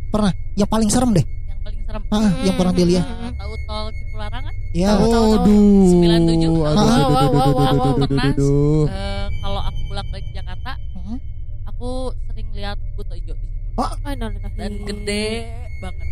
[0.09, 3.35] pernah yang paling serem deh yang paling serem ah, yang pernah dilihat Hmm.
[3.35, 3.53] tahu
[4.73, 5.31] ya Tahu.
[5.37, 5.87] Aduh.
[5.89, 6.47] 97.
[6.47, 7.71] Aduh, Ah, aduh, wow, aduh, wow, aduh, wow, aduh, wow.
[7.73, 8.25] aduh, Pernah.
[8.25, 8.83] aduh, aduh.
[8.87, 11.19] Eh, kalau aku pulang balik ke Jakarta Hmm.
[11.67, 11.89] aku
[12.25, 14.49] sering lihat buto hijau di situ Oh, no, no, no.
[14.53, 15.25] dan gede
[15.79, 16.07] banget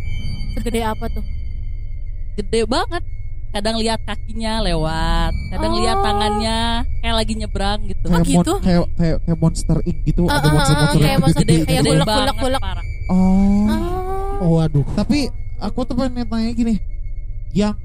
[0.51, 1.23] Segede apa tuh?
[2.35, 3.03] gede banget
[3.49, 6.03] kadang lihat kakinya lewat kadang lihat Oh.
[6.03, 6.59] tangannya
[6.99, 8.53] kayak lagi nyebrang gitu Oh, kayak, mon- gitu?
[8.59, 11.63] kayak, kayak kayak monster ink gitu Ah, ada ah, monster ah, monster kayak monster gede-gede
[11.65, 11.85] kayak gitu.
[11.85, 12.61] Gede bulak, bulak, banget, bulak.
[12.61, 12.85] parah.
[13.09, 13.67] oh
[14.39, 14.49] Oh.
[14.55, 14.85] Waduh.
[14.95, 15.19] tapi
[15.57, 16.75] aku tuh pengen tanya gini
[17.51, 17.75] yang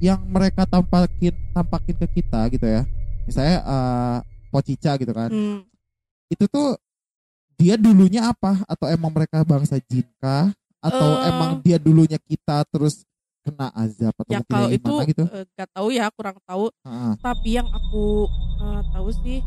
[0.00, 2.82] yang mereka tampakin tampakin ke kita gitu ya.
[3.24, 4.16] Misalnya eh
[4.50, 5.30] Pocica gitu kan.
[5.30, 5.60] Hmm.
[6.26, 6.78] itu tuh
[7.54, 8.62] dia dulunya apa?
[8.64, 10.50] Atau emang mereka bangsa jin kah?
[10.80, 11.28] Atau Eh.
[11.28, 13.02] emang dia dulunya kita terus
[13.40, 15.24] kena azab atau ya mungkin kalau itu gitu?
[15.26, 16.68] eh, gak tahu ya kurang tahu.
[16.84, 17.12] Heeh.
[17.18, 18.28] tapi yang aku
[18.60, 19.38] eh, tahu sih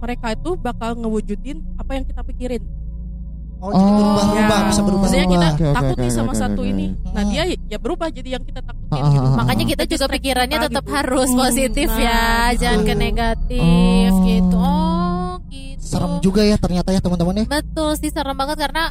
[0.00, 2.62] mereka itu bakal ngewujudin apa yang kita pikirin
[3.60, 3.92] Oh, jadi Oh.
[3.92, 4.66] berubah-ubah, Ya.
[4.66, 6.86] bisa berubah Maksudnya kita oke, takut oke, nih sama oke, satu oke, ini.
[7.06, 7.30] Nah Hmm.
[7.30, 9.20] dia ya berubah jadi yang kita takutin Ah, gitu.
[9.20, 9.70] ah, ah, Makanya ah.
[9.70, 10.96] kita juga pikirannya kita tetap gitu.
[10.96, 12.58] harus Hmm, positif nah, ya, gitu.
[12.58, 14.24] jangan ke negatif Oh.
[14.24, 14.56] gitu.
[14.56, 15.84] Oh, gitu.
[15.84, 17.44] serem juga ya ternyata ya teman-teman ya.
[17.46, 18.84] Betul sih serem banget karena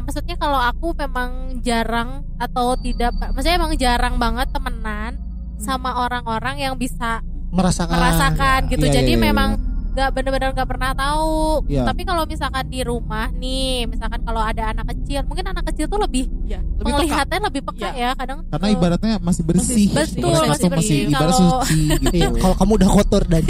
[0.00, 1.30] maksudnya kalau aku memang
[1.60, 5.18] jarang atau tidak maksudnya emang jarang banget temenan
[5.58, 7.92] sama orang-orang yang bisa Merasakan.
[7.92, 8.86] merasakan gitu.
[8.86, 9.50] Iya, Jadi iya, iya, memang
[9.98, 11.66] nggak benar-benar nggak pernah tahu.
[11.66, 11.82] Iya.
[11.82, 15.98] Tapi kalau misalkan di rumah nih, misalkan kalau ada anak kecil, mungkin anak kecil tuh
[15.98, 16.98] lebih Ya, lebih peka.
[17.00, 17.90] melihatnya lebih peka Iya.
[17.92, 18.38] ya kadang.
[18.46, 18.74] karena tuh.
[18.74, 20.98] ibaratnya masih bersih Betul, Ibaratnya masih masih bersih.
[21.04, 23.42] ibarat Kalau- suci gitu Iya, kalau kamu udah kotor dan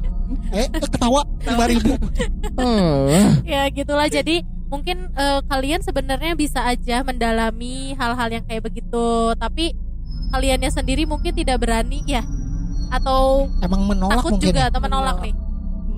[0.52, 1.92] eh ketawa lima ribu.
[2.56, 3.06] Oh.
[3.44, 9.74] ya gitulah jadi mungkin eh, kalian sebenarnya bisa aja mendalami hal-hal yang kayak begitu tapi
[10.30, 12.22] kaliannya sendiri mungkin tidak berani ya
[12.88, 14.46] atau Emang menolak takut mungkin.
[14.48, 14.68] juga ya?
[14.68, 15.26] atau menolak Menolak.
[15.26, 15.34] nih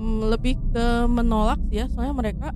[0.03, 1.85] lebih ke menolak sih ya.
[1.89, 2.47] Soalnya mereka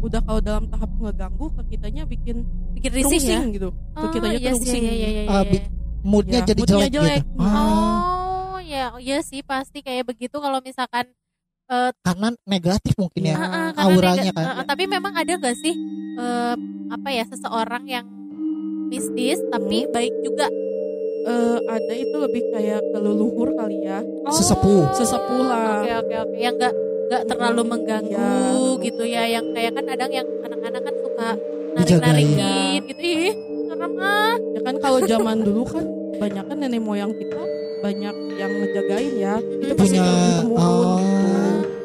[0.00, 3.68] udah kalau dalam tahap ngeganggu ke kitanya bikin bikin risih ya gitu.
[3.92, 4.82] Ke oh, kitanya iya sih, terusing.
[4.84, 5.68] iya, iya, iya, bi-
[6.04, 7.20] Moodnya Ya, jadi moodnya jelek, jelek.
[7.24, 7.40] gitu.
[7.40, 11.08] Ah, oh ya iya sih pasti kayak begitu kalau misalkan
[12.04, 13.36] karena negatif mungkin ya.
[13.36, 14.44] Ah, karena auranya nega- kan.
[14.60, 15.72] ah, tapi memang ada gak sih
[16.14, 16.54] eh,
[16.92, 18.04] apa ya seseorang yang
[18.86, 20.46] mistis tapi baik juga
[21.24, 24.04] Eh, ada itu lebih kayak ke leluhur kali ya.
[24.28, 24.92] Sesepuh.
[24.92, 25.80] Sesepuh lah.
[25.80, 26.36] Oke oke oke.
[26.36, 28.32] Yang nggak nggak terlalu mengganggu
[28.74, 28.82] Iya.
[28.82, 29.22] gitu ya.
[29.30, 31.28] Yang kayak kan kadang yang anak-anak kan suka
[31.74, 33.00] narik-narikin gitu.
[33.02, 33.32] Ih,
[33.66, 34.34] serem ah.
[34.52, 37.40] Ya kan kalau zaman dulu kan banyak kan nenek moyang kita
[37.80, 39.34] banyak yang ngejagain ya.
[39.38, 40.56] Itu pasti Punya turun-temurun.
[40.56, 40.98] oh,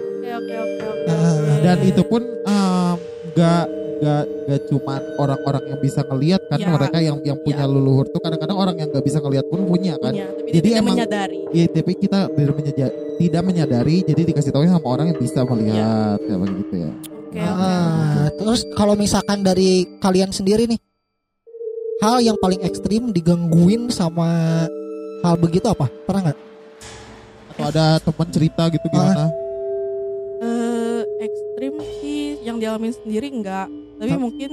[0.09, 1.09] Oke oke oke oke.
[1.09, 2.95] ah, dan itu pun em,
[3.33, 3.65] gak
[3.99, 6.69] gak gak cuman orang-orang yang bisa ngelihat kan Ya.
[6.71, 7.69] mereka yang yang punya Ya.
[7.69, 10.97] leluhur tuh kadang-kadang orang yang gak bisa ngelihat pun punya kan Punya, tapi Jadi emang-
[10.97, 11.39] menyadari.
[11.51, 16.17] ya tapi kita tidak menyadari, tidak menyadari jadi dikasih tahu sama orang yang bisa melihat
[16.19, 16.91] kayak begitu ya
[17.29, 17.61] Oke oke.
[17.61, 18.27] ah.
[18.33, 20.81] Terus kalau misalkan dari kalian sendiri nih,
[21.99, 24.65] hal yang paling ekstrim digangguin sama
[25.19, 25.91] hal begitu apa?
[26.03, 26.39] Pernah nggak?
[27.51, 29.27] atau ada teman cerita gitu gimana
[30.39, 33.67] eh ekstrim sih yang dialamin sendiri enggak
[33.99, 34.51] tapi mungkin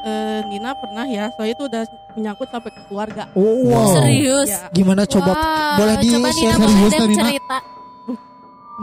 [0.00, 1.82] eh, Nina pernah ya soalnya itu udah
[2.14, 3.98] menyangkut sampai ke keluarga Oh, wow.
[3.98, 4.48] Serius.
[4.48, 4.70] Ya.
[4.70, 6.56] Gimana coba Wah, boleh di coba Nina share?
[6.56, 7.22] boleh Serius, deh Nina?
[7.28, 7.58] cerita.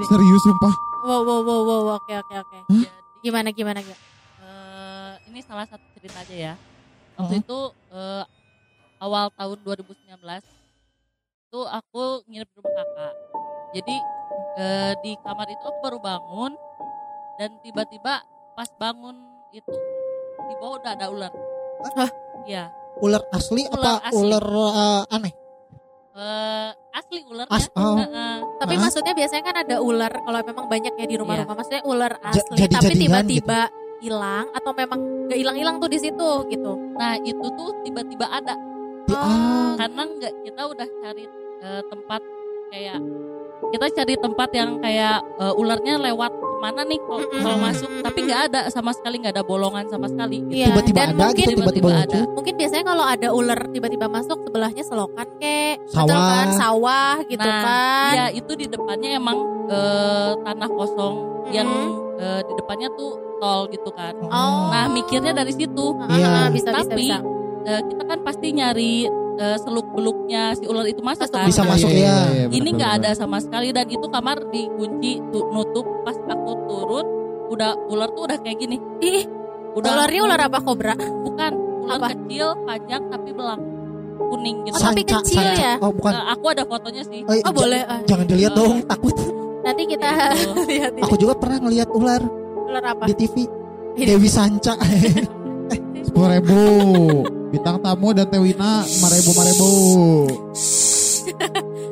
[0.05, 1.81] serius sumpah Wow wow wow wow.
[1.95, 2.57] Oke oke oke.
[2.65, 2.85] Hah?
[3.21, 4.01] Gimana gimana gimana?
[4.41, 6.53] Eh, ini salah satu cerita aja ya.
[7.15, 7.59] Waktu itu
[7.93, 8.23] eh,
[8.97, 10.17] awal tahun 2019
[11.45, 13.13] itu aku nginep di rumah kakak.
[13.71, 13.95] Jadi
[14.57, 16.51] eh, di kamar itu aku baru bangun
[17.37, 19.13] dan tiba-tiba pas bangun
[19.55, 19.73] itu
[20.45, 21.31] di bawah udah ada ular.
[21.95, 22.09] Hah?
[22.43, 22.63] Iya.
[22.99, 24.19] Ular asli Ular apa asli.
[24.19, 25.33] ular uh, aneh?
[26.15, 27.51] Eh, asli ularnya.
[27.51, 27.95] As- oh.
[27.99, 28.35] Heeh.
[28.59, 28.81] Tapi Hah?
[28.87, 31.55] maksudnya biasanya kan ada ular kalau memang banyak ya di rumah-rumah.
[31.55, 33.61] Maksudnya ular asli tapi jadi-jadian tiba-tiba
[33.99, 36.71] hilang atau memang gak hilang-hilang tuh di situ gitu.
[36.95, 38.55] Nah itu tuh tiba-tiba ada
[39.05, 39.77] Oh.
[39.77, 41.29] karena nggak kita udah cari
[41.61, 42.21] eh, tempat
[42.73, 42.97] kayak
[43.65, 47.41] kita cari tempat yang kayak eh, ularnya lewat ke mana nih kalau Mm-mm.
[47.41, 50.55] kalau masuk tapi nggak ada sama sekali nggak ada bolongan sama sekali gitu.
[50.55, 52.35] Iya, tiba-tiba dan ada mungkin gitu tiba-tiba tiba-tiba muncul.
[52.35, 56.07] Mungkin biasanya kalau ada ular tiba-tiba masuk sebelahnya selokan kek, Sawah.
[56.09, 56.47] kan?
[56.53, 58.13] Sawah gitu Nah, kan.
[58.13, 59.37] Iya itu di depannya emang
[59.67, 61.15] eh, tanah kosong
[61.49, 61.69] yang
[62.15, 64.15] eh, di depannya tuh tol gitu kan.
[64.23, 64.71] Oh.
[64.71, 65.85] Nah mikirnya dari situ.
[65.99, 66.31] Ah, Iya.
[66.49, 67.17] bisa, bisa, Tapi bisa.
[67.65, 68.93] eh, kita kan pasti nyari
[69.57, 71.45] seluk beluknya si ular itu masuk kan.
[71.45, 72.17] Bisa Iya, masuk iya, ya.
[72.31, 77.05] iya, ini nggak ada sama sekali dan itu kamar dikunci tu- nutup pas aku turun
[77.47, 79.27] udah ular tuh udah kayak gini Ih,
[79.73, 80.95] udah ularnya ular apa kobra?
[80.97, 81.51] bukan
[81.83, 82.07] ular Apa?
[82.11, 83.61] kecil panjang tapi belang
[84.25, 85.61] kuning gitu Oh, tapi Sanca- kecil sanca.
[85.61, 85.73] ya?
[85.77, 86.11] Oh, bukan.
[86.11, 87.81] Eh, aku ada fotonya sih Eh, Oh ja- boleh.
[87.83, 87.99] ah.
[88.03, 88.57] Jangan dilihat Oh.
[88.63, 89.15] dong, takut.
[89.61, 90.07] Nanti kita
[90.71, 91.01] lihat ini.
[91.01, 92.21] Aku juga pernah ngelihat ular
[92.65, 93.03] ular apa?
[93.05, 93.35] di TV.
[93.95, 94.05] Ini.
[94.07, 94.73] Dewi Sanca.
[96.05, 96.59] sepuluh ribu
[97.47, 99.69] bintang tamu dan Tewina ribu lima ribu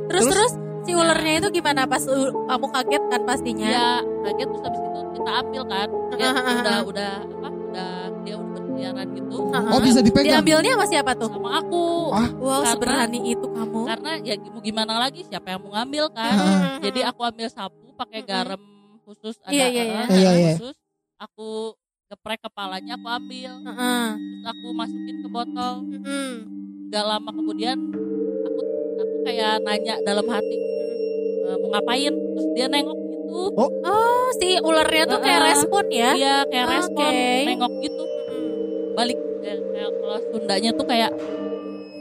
[0.06, 0.52] Terus terus
[0.84, 3.66] si ularnya itu gimana pas u- kamu kaget kan pastinya?
[3.68, 3.90] ya
[4.24, 6.82] kaget terus habis itu kita ambil kan dia ah, udah ah.
[6.84, 10.42] udah apa udah dia udah berkeliaran gitu Oh bisa dipegang.
[10.42, 11.30] Diambilnya sama siapa tuh?
[11.30, 12.30] sama aku Ah.
[12.36, 13.80] Wow, Karena- seberani itu kamu.
[13.84, 16.34] karena ya mau gimana lagi siapa yang mau ngambil kan
[16.80, 18.62] jadi aku ambil sapu pakai garam
[19.04, 19.98] khusus ada Iya, iya, iya.
[20.00, 20.54] eh, Iya, garam iya.
[20.54, 20.76] khusus
[21.16, 21.50] aku
[22.14, 24.06] geprek kepalanya aku ambil Heeh.
[24.22, 26.30] terus aku masukin ke botol Mm-mm.
[26.94, 27.78] gak lama kemudian
[28.46, 28.60] aku
[29.02, 30.58] aku kayak nanya dalam hati
[31.42, 35.50] "E, mau ngapain terus dia nengok gitu Oh, si ularnya tuh kayak Heeh.
[35.58, 36.12] respon ya?
[36.14, 36.74] dia kayak Oke.
[36.78, 37.12] respon
[37.50, 38.04] nengok gitu
[38.94, 41.12] balik eh, kayak kalau Sundanya tuh kayak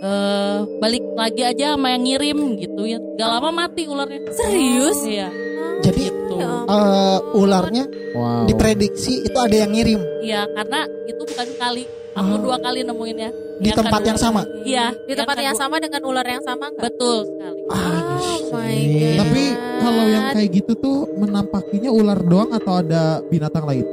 [0.03, 4.99] eh balik lagi aja sama yang ngirim gitu ya gak lama mati ularnya Serius?
[5.09, 5.33] iya
[5.83, 8.45] Jadi gitu Ya eh, ularnya Wow.
[8.45, 12.41] diprediksi itu ada yang ngirim iya karena itu bukan sekali aku Oh.
[12.41, 14.43] dua kali nemuinnya di Yang tempat kedua- yang sama.
[14.63, 16.83] iya Di tempat yang kedua- sama dengan ular yang sama enggak?
[16.87, 17.79] betul sekali Ah,
[18.13, 18.77] Oh my.
[18.77, 19.17] God.
[19.19, 19.45] Tapi
[19.79, 23.87] kalau yang kayak gitu tuh menampakinya ular doang atau ada binatang lain?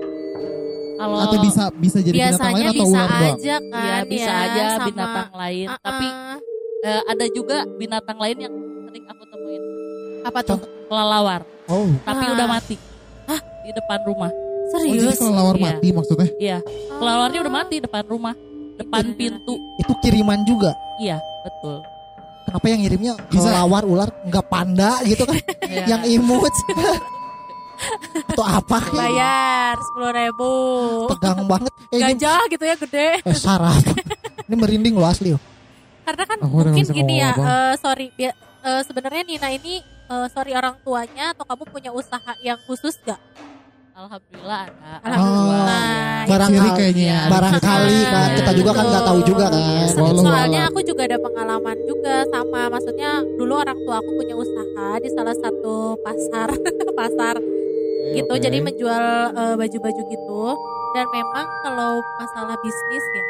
[0.96, 3.24] kalau Atau bisa bisa jadi binatang lain atau bisa ular doang?
[3.34, 5.80] aja kan iya bisa ya, aja sama- binatang lain Uh-uh.
[5.82, 6.08] tapi
[6.82, 8.54] eh, ada juga binatang lain yang
[8.86, 9.64] sering aku temuin
[10.22, 10.60] apa tuh?
[10.90, 12.34] Kelelawar Oh, tapi Ah.
[12.34, 12.76] udah mati
[13.62, 14.34] di depan rumah
[14.70, 15.18] Oh, jadi Serius?
[15.18, 15.66] kalau lawar Iya.
[15.68, 16.30] mati maksudnya?
[16.36, 16.58] iya
[16.92, 18.34] kelelawarnya udah mati depan rumah
[18.76, 20.74] depan Itu- pintu itu kiriman juga.
[20.98, 21.82] iya betul
[22.42, 23.46] Kenapa yang ngirimnya Bisa.
[23.46, 25.38] kelawar ular nggak panda gitu kan?
[25.70, 25.86] Iya.
[25.88, 26.50] yang imut
[28.26, 28.78] atau apa?
[28.82, 30.52] kayak Bayar sepuluh ribu.
[31.10, 31.72] Tegang banget.
[31.88, 33.08] Eh, ini Gajah gitu ya gede.
[33.22, 33.80] eh, saraf.
[34.44, 35.32] ini merinding loh asli.
[35.32, 35.42] loh.
[36.04, 37.32] Karena kan Aku udah mungkin gini ya.
[37.32, 39.78] eh, sorry, bi- eh, sebenarnya Nina ini
[40.10, 43.20] eh, sorry orang tuanya atau kamu punya usaha yang khusus gak?
[43.92, 45.68] alhamdulillah ada Alhamdulillah.
[45.68, 46.24] Iya.
[46.24, 47.20] Barang- Ciri Barangkali- kayaknya ya.
[47.20, 47.32] ada.
[47.36, 49.88] Barangkali kan kita juga kan nggak tahu juga kan.
[49.92, 54.88] Walau soalnya aku juga ada pengalaman juga sama maksudnya dulu orang tua aku punya usaha
[54.98, 56.48] di salah satu pasar
[57.00, 57.36] pasar
[58.10, 58.40] gitu Oke.
[58.40, 59.04] jadi menjual
[59.36, 60.42] eh, baju-baju gitu
[60.90, 63.26] dan memang kalau masalah bisnis ya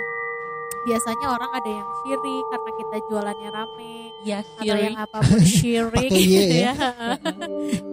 [0.85, 6.09] biasanya orang ada yang syirik karena kita jualannya rame Iya, atau yang apa pun syirik
[6.11, 6.73] gitu ya.
[6.75, 6.91] ya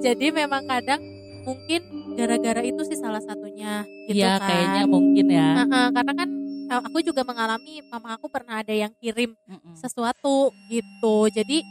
[0.03, 1.01] jadi memang kadang
[1.47, 1.81] mungkin
[2.19, 5.49] gara-gara itu sih salah satunya gitu Iya, kan kayaknya mungkin ya.
[5.95, 6.29] Karena kan
[6.67, 9.75] eh, aku juga mengalami mama aku pernah ada yang kirim Mm-mm.
[9.79, 11.63] sesuatu gitu jadi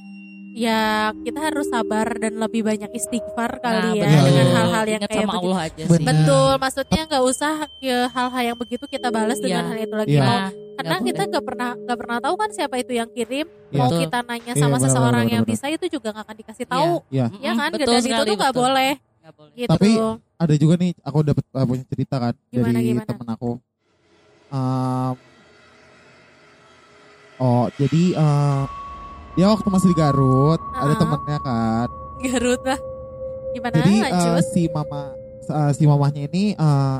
[0.55, 0.81] ya
[1.17, 4.23] kita harus sabar dan lebih banyak istighfar kali ya betul.
[4.25, 5.89] dengan hal-hal yang Ingat kayak sama begitu Allah aja sih.
[5.91, 6.07] Benar.
[6.07, 9.67] betul maksudnya nggak usah ya, hal-hal yang begitu kita balas dengan Iya.
[9.67, 10.23] hal itu lagi Iya.
[10.23, 13.45] mau Nah, karena nggak kita nggak pernah nggak pernah tahu kan siapa itu yang kirim
[13.45, 13.75] Iya.
[13.75, 13.99] mau Betul.
[14.01, 15.53] kita nanya Iya, sama benar, seseorang benar, yang benar.
[15.53, 17.25] bisa itu juga nggak akan dikasih tahu Iya.
[17.27, 19.51] Mm-mm, ya kan betul dan itu sekali, tuh nggak boleh Nggak boleh.
[19.53, 19.97] gitu Tapi-
[20.35, 23.07] Ada juga nih aku dapat uh, punya cerita kan Gimana, dari gimana?
[23.07, 23.51] temen aku.
[24.47, 25.13] Um,
[27.37, 28.63] oh jadi uh,
[29.35, 30.99] dia waktu masih di Garut ada Uh-uh.
[30.99, 31.87] temennya kan.
[32.23, 32.79] Garut lah
[33.55, 35.15] gimana Jadi uh, si mama
[35.47, 36.99] uh, si mamahnya ini uh,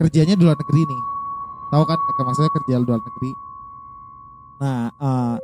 [0.00, 1.02] kerjanya di luar negeri nih.
[1.72, 3.30] Tahu kan maksudnya kerja di luar negeri.
[4.64, 5.36] Nah, uh,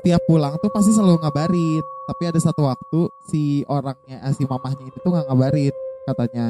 [0.00, 1.84] setiap pulang tuh pasti selalu ngabarin.
[2.06, 5.74] Tapi ada satu waktu si orangnya eh, si mamahnya ini tuh nggak ngabarin
[6.06, 6.46] katanya.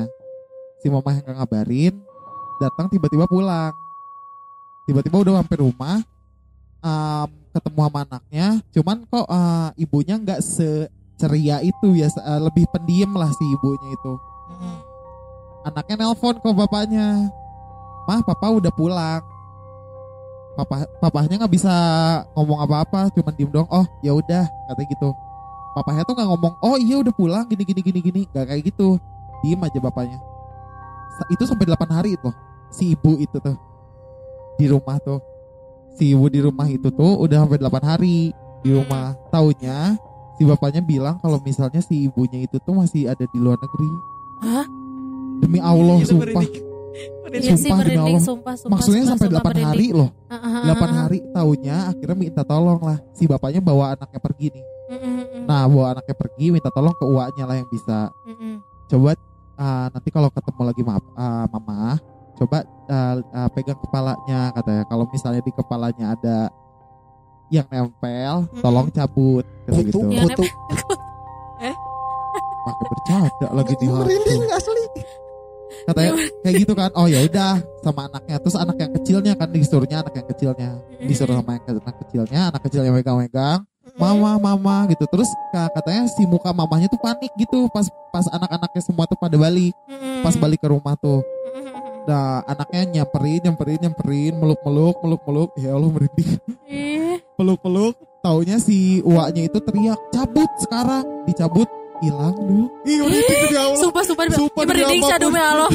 [0.85, 1.95] Si mamahnya nggak ngabarin,
[2.61, 3.73] datang tiba-tiba pulang.
[4.85, 5.99] Tiba-tiba udah sampai rumah,
[6.85, 8.47] um, ketemu sama anaknya.
[8.71, 14.12] Cuman kok uh, ibunya nggak seceria itu ya, uh, lebih pendiam lah si ibunya itu.
[15.66, 17.33] Anaknya nelpon ke bapaknya
[18.07, 19.23] mah papa udah pulang.
[20.57, 21.75] Papa papahnya nggak bisa
[22.33, 25.11] ngomong apa-apa cuman diem dong oh ya udah katanya gitu.
[25.77, 28.97] Papahnya tuh nggak ngomong oh iya udah pulang gini gini gini gini nggak kayak gitu.
[29.45, 30.16] Diem aja bapaknya.
[31.29, 32.31] Itu sampai 8 hari itu
[32.73, 33.57] si ibu itu tuh
[34.57, 35.21] di rumah tuh
[35.97, 38.31] si ibu di rumah itu tuh udah sampai 8 hari
[38.61, 39.97] di rumah taunya
[40.37, 43.91] si bapaknya bilang kalau misalnya si ibunya itu tuh masih ada di luar negeri
[44.45, 44.67] Hah?
[45.41, 46.65] demi Allah Itu sumpah merinding.
[47.27, 48.23] Iya sih Sumpah, demi merinding Allah.
[48.25, 49.69] sumpah sumpah Maksudnya sumpah, sampai sumpah, 8 merinding.
[49.69, 50.11] hari loh.
[50.29, 50.93] Ah, ah, ah, 8 ah.
[51.05, 52.99] hari taunya akhirnya minta tolong lah.
[53.13, 54.65] Si bapaknya bawa anaknya pergi nih.
[54.87, 55.45] Mm, mm, mm.
[55.45, 57.99] Nah, bawa anaknya pergi minta tolong ke uaknya lah yang bisa.
[58.25, 58.57] Mm, mm.
[58.89, 59.11] Coba
[59.61, 62.01] ah, nanti kalau ketemu lagi ma ah, mama,
[62.37, 64.83] coba ah, ah, pegang kepalanya katanya.
[64.87, 66.38] Kalau misalnya di kepalanya ada
[67.49, 68.59] yang nempel, Mm-mm.
[68.59, 70.01] tolong cabut kata Kutu, gitu.
[70.11, 70.44] Ya, kutu.
[72.66, 74.85] Pakai bercanda lagi di merinding asli.
[75.87, 76.90] Katanya kayak gitu kan.
[76.99, 78.42] Oh ya udah sama anaknya.
[78.42, 80.70] Terus anak yang kecilnya kan disuruhnya anak yang kecilnya.
[80.99, 83.62] Disuruh sama yang ke- anak kecilnya, anak kecilnya megang-megang.
[83.94, 85.07] Mama, mama gitu.
[85.07, 89.38] Terus ka- katanya si muka mamanya tuh panik gitu pas pas anak-anaknya semua tuh pada
[89.38, 89.70] balik.
[90.27, 91.22] Pas balik ke rumah tuh.
[92.07, 95.51] Nah, anaknya nyamperin, nyamperin, nyamperin, meluk-meluk, meluk-meluk.
[95.59, 96.38] Ya Allah merinding.
[97.35, 97.95] Peluk-peluk.
[98.23, 101.66] Taunya si uaknya itu teriak, "Cabut sekarang." Dicabut,
[101.99, 102.66] hilang dulu.
[102.83, 103.79] Ih, merinding demi Allah.
[103.79, 105.23] Sumpah sumpah, Sumpah demi merinding apa pun.
[105.23, 105.71] demi Allah.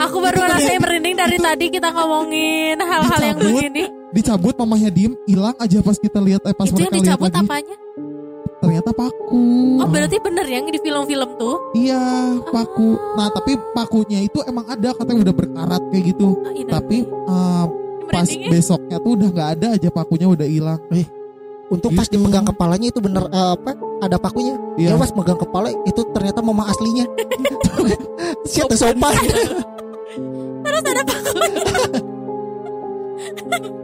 [0.00, 3.82] Aku baru ngerasain merinding dari itu- tadi kita ngomongin hal-hal yang begini.
[4.14, 7.32] dicabut mamahnya diem hilang aja pas kita lihat eh pas itu yang mereka lihat dicabut
[7.34, 7.76] apanya?
[8.64, 9.44] Ternyata paku
[9.76, 11.56] Oh berarti bener yang di film-film tuh?
[11.76, 12.00] iya
[12.42, 16.96] paku nah tapi pakunya itu emang ada katanya udah berkarat kayak gitu Ah, ini tapi
[17.04, 17.64] eh,
[18.08, 18.48] pas Merindingnya.
[18.50, 20.80] besoknya tuh udah nggak ada aja pakunya udah hilang
[21.64, 22.20] Untuk pas Gitu.
[22.20, 23.72] dipegang kepalanya itu bener eh, apa?
[24.04, 24.52] Ada pakunya.
[24.76, 24.94] Iya.
[24.94, 27.08] Ya pas megang kepala itu ternyata mama aslinya.
[28.52, 29.16] Siapa sopan?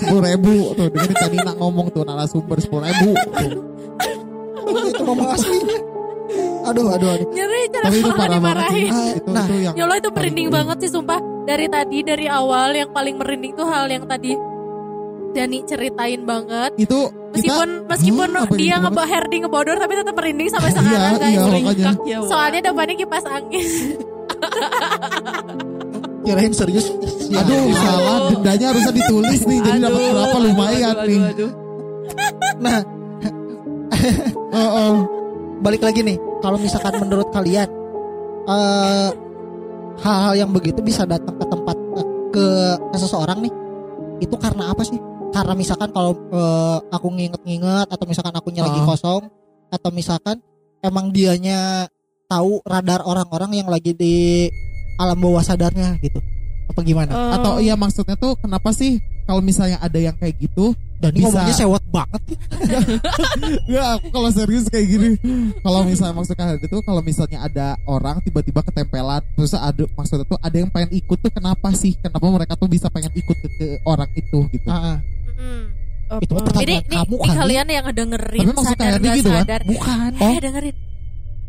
[0.00, 3.10] sepuluh ribu tuh dengerin tadi nak ngomong tuh narasumber sepuluh ribu
[4.86, 5.78] itu mama aslinya.
[6.62, 7.26] Aduh, aduh, aduh.
[7.28, 9.16] Nyeri cara tapi itu parah banget sih dimarahin.
[9.16, 9.42] itu Nah.
[9.42, 13.16] itu yang Ya Allah itu merinding banget sih sumpah Dari tadi dari awal yang paling
[13.16, 14.38] merinding tuh hal yang tadi
[15.30, 20.70] Dani ceritain banget itu Meskipun meskipun Hmm, dia ngebak Herdi ngebodor tapi tetap merinding sampai
[20.70, 21.40] Iya, sekarang guys iya.
[21.40, 21.50] makanya.
[21.50, 22.28] Ringkak ya, Wak.
[22.28, 23.66] Soalnya depannya kipas angin
[26.20, 26.86] Kirain serius.
[27.30, 27.76] Ya, Aduh, ya.
[27.76, 31.18] salah dendanya harusnya ditulis nih, jadi dapat Aduh, berapa lumayan aduh, nih.
[31.18, 31.50] aduh, aduh.
[32.60, 32.78] Nah,
[34.50, 34.94] Oh, oh.
[35.60, 36.18] balik lagi nih.
[36.40, 37.68] Kalau misalkan menurut kalian
[38.42, 39.08] eh
[40.00, 42.44] hal-hal yang begitu bisa datang ke tempat eh, ke,
[42.90, 43.52] ke seseorang nih,
[44.20, 44.98] itu karena apa sih?
[45.30, 48.86] Karena misalkan kalau eh, aku nginget-nginget atau misalkan akunya lagi Ah.
[48.88, 49.22] kosong
[49.70, 50.36] atau misalkan
[50.82, 51.86] emang dianya
[52.26, 54.48] tahu radar orang-orang yang lagi di
[55.00, 56.20] alam bawah sadarnya gitu.
[56.66, 57.10] Apa gimana?
[57.10, 60.70] Eh, Atau iya maksudnya tuh kenapa sih kalau misalnya ada yang kayak gitu?
[60.96, 62.22] Dan ini bisa- ngomongnya sewot banget.
[63.66, 65.10] Ya, aku kalau serius kayak gini.
[65.58, 70.38] Kalau misalnya maksudnya kayak gitu, kalau misalnya ada orang tiba-tiba ketempelan, terus ada maksudnya tuh
[70.38, 71.96] ada yang pengen ikut tuh kenapa sih?
[71.96, 74.68] Kenapa mereka tuh bisa pengen ikut ke, ke orang itu gitu?
[74.68, 75.00] Mm-mm.
[76.10, 77.38] eh, Itu eh, pertanyaan Jadi kamu nih kali.
[77.38, 79.38] kalian yang ngedengerin Tapi maksudnya sadar gak gitu kan?
[79.40, 80.10] sadar Bukan.
[80.12, 80.76] Eh dengerin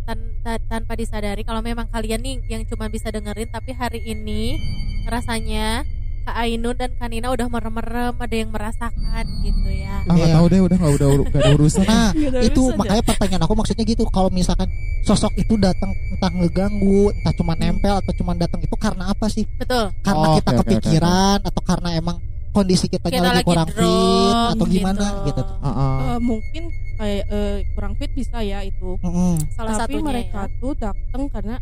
[0.01, 4.57] Tan- ta- tanpa disadari kalau memang kalian nih yang cuma bisa dengerin tapi hari ini
[5.05, 5.85] rasanya
[6.21, 10.35] Kak Ainun dan Kanina udah merem-merem ada yang merasakan gitu ya Ah, nggak Iya.
[10.35, 11.83] tahu deh, udah nggak udah nggak ada urusan.
[11.83, 12.09] Nah,
[12.47, 14.03] itu urusan, makanya pertanyaan aku maksudnya gitu.
[14.07, 14.65] Kalau misalkan
[15.01, 19.45] sosok itu datang entah ngeganggu, entah cuma nempel atau cuma datang itu karena apa sih?
[19.55, 22.17] betul Karena Oh, kita oke, oke, oke, kepikiran atau karena emang
[22.51, 25.41] kondisi kitanya kita lagi lagi kurang fit drop atau gimana gitu.
[25.41, 25.97] Ah, ah.
[26.03, 26.63] eh, mungkin
[27.01, 28.93] kayak eh, kurang fit bisa ya itu.
[28.99, 29.41] Mm-mm.
[29.51, 30.53] salah Tapi satunya mereka ya.
[30.57, 31.55] tuh datang karena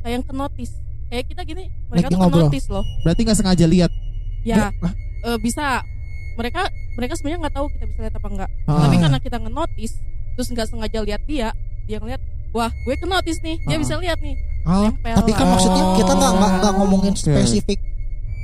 [0.00, 0.70] kayak yang kenotis.
[1.04, 2.38] Kayak kita gini, mereka Lagi tuh ngobrol.
[2.46, 2.84] kenotis loh.
[3.02, 3.90] Berarti nggak sengaja lihat.
[4.40, 4.70] Ya,
[5.24, 5.82] eh, bisa.
[6.34, 6.62] Mereka
[6.94, 8.50] mereka sebenarnya nggak tahu kita bisa lihat apa enggak.
[8.64, 8.80] Ah.
[8.80, 9.92] Tapi karena kita ngenotis,
[10.34, 11.48] terus nggak sengaja lihat dia,
[11.84, 12.18] dia ngeliat,
[12.50, 13.80] wah gue kenotis nih, dia Ah.
[13.80, 14.34] bisa lihat nih.
[14.64, 15.50] Oh, Nempel tapi kan lah.
[15.52, 17.22] maksudnya kita nggak nggak ngomongin Oke.
[17.22, 17.78] spesifik.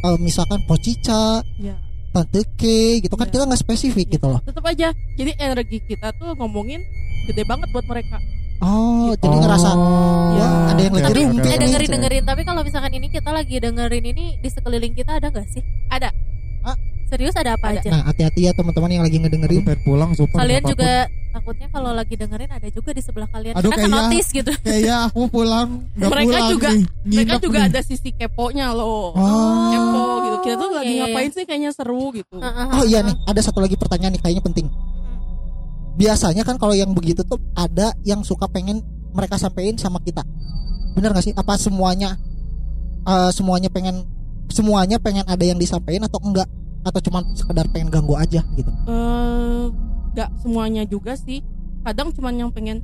[0.00, 1.74] Eh, misalkan pocica, Ya,
[2.10, 2.62] tante K
[3.00, 3.32] gitu kan Iya.
[3.32, 4.14] kita nggak spesifik Iya.
[4.14, 4.40] gitu loh.
[4.40, 4.88] tetap aja.
[5.14, 6.82] Jadi energi kita tuh ngomongin
[7.24, 8.18] gede banget buat mereka.
[8.60, 9.24] Oh, Gitu.
[9.24, 11.58] jadi ngerasa Oh, ya, ada yang lagi eh nih.
[11.58, 15.48] dengerin dengerin tapi kalau misalkan ini kita lagi dengerin ini di sekeliling kita ada nggak
[15.48, 16.12] sih Ada.
[16.60, 16.76] Ah.
[17.06, 17.80] serius ada apa Ada.
[17.80, 19.64] aja Nah, hati-hati ya teman-teman yang lagi Aduh, ngedengerin.
[19.64, 20.38] pengen pulang, sumpah.
[20.38, 20.72] kalian apa pun.
[20.76, 20.90] juga
[21.30, 24.96] takutnya kalau lagi dengerin ada juga di sebelah kalian Aduh, karena kayaknya- notice gitu Kayaknya
[25.02, 26.84] aku pulang, Mereka pulang juga- nih.
[27.02, 27.66] Mereka juga nih.
[27.66, 29.10] ada sisi keponya loh.
[29.10, 29.72] Oh.
[29.72, 30.04] Kepo.
[30.40, 31.02] Kita tuh lagi iya, iya.
[31.06, 32.36] ngapain sih kayaknya seru gitu.
[32.74, 34.66] Oh iya nih, ada satu lagi pertanyaan nih kayaknya penting.
[35.94, 38.80] Biasanya kan kalau yang begitu tuh ada yang suka pengen
[39.12, 40.24] mereka sampein sama kita.
[40.96, 41.34] Bener gak sih?
[41.36, 42.16] Apa semuanya
[43.04, 44.06] eh, semuanya pengen
[44.48, 46.48] semuanya pengen ada yang disampaikan atau enggak?
[46.80, 48.70] Atau cuma sekedar pengen ganggu aja gitu?
[48.88, 49.64] eh
[50.10, 51.38] nggak semuanya juga sih
[51.86, 52.82] kadang cuman yang pengen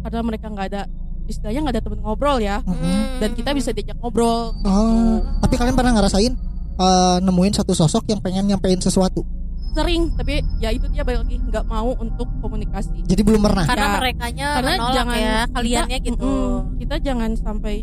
[0.00, 0.82] karena mereka nggak ada
[1.26, 3.18] istilahnya nggak ada temen ngobrol ya Mm-mm.
[3.18, 6.30] dan kita bisa diajak ngobrol Oh, tapi kalian pernah ngerasain
[6.80, 9.20] eh, nemuin satu sosok yang pengen nyampein sesuatu?
[9.70, 13.62] sering tapi ya itu dia balik lagi nggak mau untuk komunikasi Jadi belum pernah.
[13.64, 17.74] karena Ya, merekanya karena menolak jangan ya kita- kaliannya gitu mm, kita jangan sampai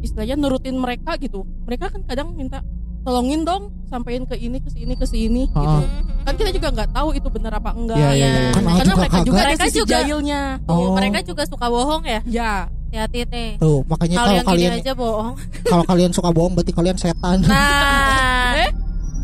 [0.00, 2.64] istilahnya nurutin mereka gitu mereka kan kadang minta
[3.00, 5.84] tolongin dong sampein ke ini ke sini ke sini gitu Ah.
[6.24, 8.10] kan kita juga nggak tahu itu benar apa enggak Iya.
[8.14, 8.28] iya.
[8.50, 9.26] Kan karena juga mereka kagak.
[9.26, 10.92] juga Mereka juga- jahilnya Oh.
[10.94, 12.52] mereka juga suka bohong ya ya
[12.94, 15.34] hati-hati nih Tuh, makanya kalau kalian aja bohong
[15.72, 17.38] kalau kalian suka bohong berarti kalian setan.
[17.42, 18.70] nah Eh?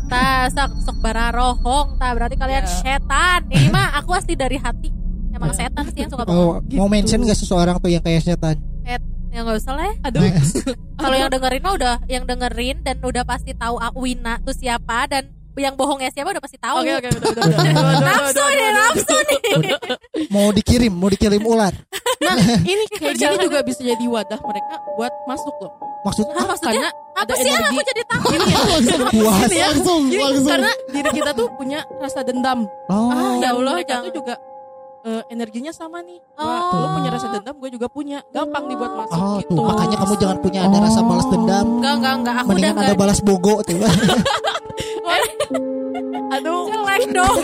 [0.05, 2.71] ta sok sok bararohong ta berarti kalian Ya.
[2.99, 4.91] setan ini mah aku asli dari hati
[5.31, 5.63] emang Ya.
[5.63, 6.91] setan sih yang suka bohong Oh, mau Gitu.
[6.91, 8.59] mention gak seseorang tuh yang kayak setan?
[9.31, 9.95] ya nggak usah lah ya.
[10.03, 10.21] aduh
[10.99, 15.07] kalau yang dengerin mah udah yang dengerin dan udah pasti tahu ah, Wina tuh siapa
[15.07, 17.09] dan yang bohongnya siapa udah pasti tahu oke oke
[18.01, 19.39] nafsu nih nafsu nih
[20.27, 21.71] Mau dikirim, mau dikirim ular.
[22.21, 22.35] Nah,
[22.71, 25.73] ini kayak gini juga bisa jadi wadah mereka buat masuk loh.
[26.01, 27.69] Maksudnya Hah, maksudnya Karena apa ada sih yang energi.
[27.71, 28.59] aku jadi takut ya,
[29.11, 29.49] puas.
[29.51, 29.65] ya.
[29.69, 30.49] Langsung, Gini, langsung.
[30.49, 32.59] karena diri kita tuh punya rasa dendam.
[32.87, 34.05] Oh, Ah, ya Allah, mereka jangan.
[34.05, 34.33] tuh juga
[35.01, 36.17] eh, energinya sama nih.
[36.35, 36.73] Oh.
[36.73, 38.17] Lu punya rasa dendam, gue juga punya.
[38.27, 39.51] Gampang nih buat masuk oh gitu.
[39.51, 41.65] tuh makanya kamu jangan punya ada rasa balas dendam.
[41.77, 43.77] enggak enggak enggak aku udah Mendingan ada balas bogo tuh.
[46.31, 47.37] Aduh, jelek dong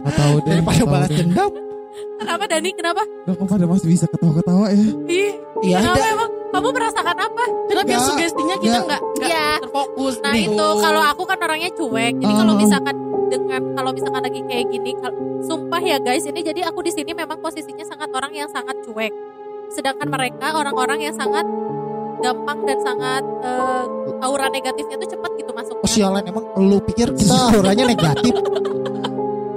[0.00, 0.50] Gak tahu deh.
[0.56, 1.50] Daripada balas dendam.
[2.16, 4.88] Kenapa Dani kenapa Gak kok pada masih bisa ketawa-ketawa ya.
[5.06, 6.12] Ih, Iya kenapa ada.
[6.12, 8.84] emang kamu merasakan apa karena biar sugestinya kita nggak.
[8.88, 9.48] nggak nggak Iya.
[9.60, 10.14] terfokus.
[10.18, 10.50] Nah gitu.
[10.50, 12.14] itu kalau aku kan orangnya cuek.
[12.16, 12.58] Jadi kalau Oh.
[12.58, 12.96] misalkan
[13.28, 17.12] dengan kalau misalkan lagi kayak gini, kal- sumpah ya guys, ini jadi aku di sini
[17.12, 19.12] memang posisinya sangat orang yang sangat cuek.
[19.68, 21.44] Sedangkan mereka orang-orang yang sangat
[22.18, 23.84] gampang dan sangat eh,
[24.18, 25.84] aura negatifnya tuh cepat gitu masuknya.
[25.84, 28.32] Oh, sialan emang lu pikir kita auranya negatif?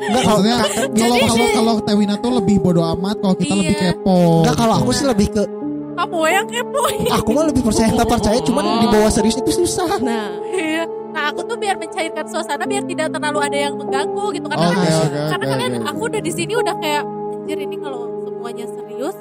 [0.01, 0.55] Enggak kalau Maksudnya
[0.97, 3.61] kalau kalau kalau Tewina tuh lebih bodoh amat, kalau kita Iya.
[3.61, 4.19] lebih kepo.
[4.41, 5.43] enggak kalau aku sih lebih ke
[5.91, 6.81] Kamu yang kepo.
[7.11, 9.99] aku mah lebih percaya nggak percaya cuman di bawah serius itu susah.
[9.99, 10.83] Nah, Iya.
[11.11, 14.77] Nah aku tuh biar mencairkan suasana biar tidak terlalu ada yang mengganggu gitu karena Oke,
[14.77, 15.85] kan- oke, karena oke, kalian oke.
[15.85, 17.03] aku udah di sini udah kayak
[17.35, 19.15] anjir ini kalau semuanya serius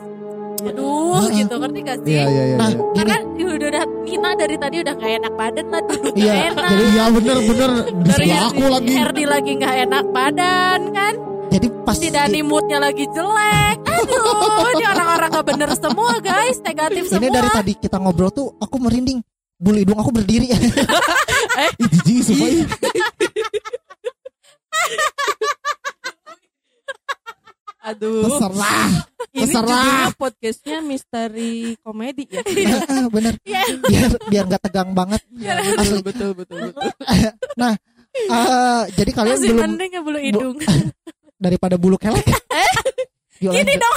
[0.63, 1.31] aduh Heeh.
[1.39, 2.57] gitu ngerti gak sih Iya iya iya.
[2.57, 2.81] Nah, iya.
[2.95, 3.17] karena
[3.51, 6.91] udah udah Nina dari tadi udah gak enak badan lah duduk Iya, gak enak jadi-
[6.91, 8.93] Iya bener bener di dari sebelah aku lagi.
[8.93, 11.15] Herdi lagi gak enak badan kan
[11.51, 17.03] jadi pas si Dani moodnya lagi jelek aduh ini orang-orang gak bener semua guys negatif
[17.05, 19.19] ini semua dari tadi kita ngobrol tuh aku merinding.
[19.57, 20.49] Bulu hidung aku berdiri.
[20.49, 20.59] Ih,
[21.91, 22.49] jijik sumpah.
[27.81, 28.25] aduh.
[28.29, 28.89] Terserah.
[29.31, 30.11] Ini Terserah.
[30.19, 32.43] podcastnya misteri komedi ya.
[33.15, 33.35] Bener.
[33.47, 33.63] Iya.
[33.81, 35.23] Biar biar nggak tegang banget.
[35.79, 36.01] Asli.
[36.03, 36.91] betul betul betul.
[38.11, 40.59] Eh, jadi kalian masih belum mending ya bulu hidung
[41.47, 42.27] daripada bulu kelek.
[43.39, 43.79] Yuk, ini lanjut.
[43.79, 43.97] dong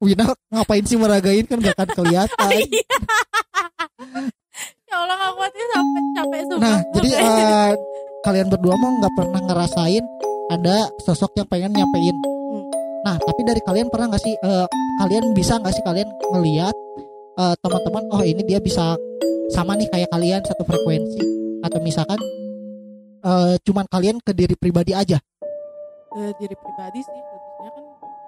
[0.00, 2.50] Wina ngapain sih meragain kan gak akan kelihatan.
[4.88, 7.70] ya Allah gak kuat ya sampai capek sumpah Nah, jadi eh,
[8.24, 10.04] kalian berdua mau nggak pernah ngerasain
[10.48, 12.16] ada sosok yang pengen nyampein.
[13.00, 14.66] Nah, tapi dari kalian pernah nggak sih eh,
[15.00, 16.76] kalian bisa nggak sih kalian ngelihat
[17.36, 18.96] eh, teman-teman oh ini dia bisa
[19.48, 21.20] sama nih kayak kalian satu frekuensi
[21.60, 22.20] atau misalkan
[23.20, 25.16] eh, cuman kalian ke diri pribadi aja.
[26.10, 27.84] Eh, diri pribadi sih lebihnya kan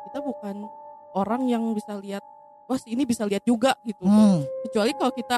[0.07, 0.57] kita bukan
[1.12, 2.23] orang yang bisa lihat
[2.64, 4.41] wah ini bisa lihat juga gitu Hmm.
[4.64, 5.37] kecuali kalau kita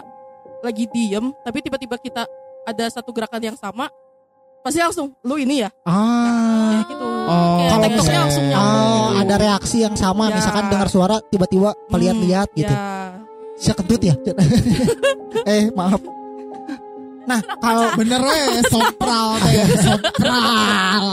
[0.60, 2.22] lagi diem tapi tiba-tiba kita
[2.62, 3.88] ada satu gerakan yang sama
[4.60, 6.78] pasti langsung lu ini ya Ah.
[6.78, 9.20] kayak gitu Oh, Kayak Kalau TikToknya misalnya langsung nyambung Oh, gitu.
[9.20, 10.34] ada reaksi yang sama Ya.
[10.34, 12.70] misalkan dengar suara tiba-tiba lihat-lihat Hmm, gitu.
[12.70, 12.80] ya.
[13.54, 14.14] Saya kentut ya.
[15.52, 16.00] eh, maaf.
[17.24, 21.06] Nah, kalau Bener weh, sopral deh, sopral.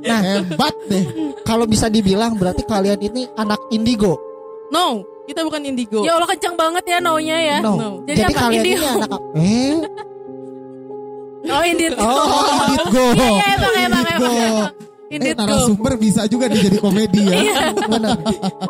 [0.00, 0.20] Nah.
[0.20, 1.04] hebat deh.
[1.42, 4.18] kalau bisa dibilang berarti kalian ini anak indigo.
[4.66, 7.72] no kita bukan indigo ya Allah kencang banget ya no-nya ya No.
[7.74, 7.88] No.
[8.02, 8.40] Jadi Jadi, apa?
[8.42, 8.76] kalian Indigo?
[8.76, 9.74] ini anak eh
[11.46, 12.04] oh indit oh
[12.68, 13.04] indigo.
[13.16, 14.36] iya iya emang emang emang
[15.16, 15.26] Emang.
[15.26, 17.34] Eh, narasumber bisa juga nih jadi komedi ya.
[17.44, 18.16] iya Benar.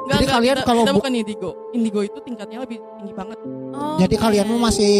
[0.06, 3.38] Jadi kalian kita, kalau kita bu- bukan indigo indigo itu tingkatnya lebih tinggi banget
[3.70, 4.56] Oh, Jadi kalian iya.
[4.56, 4.94] masih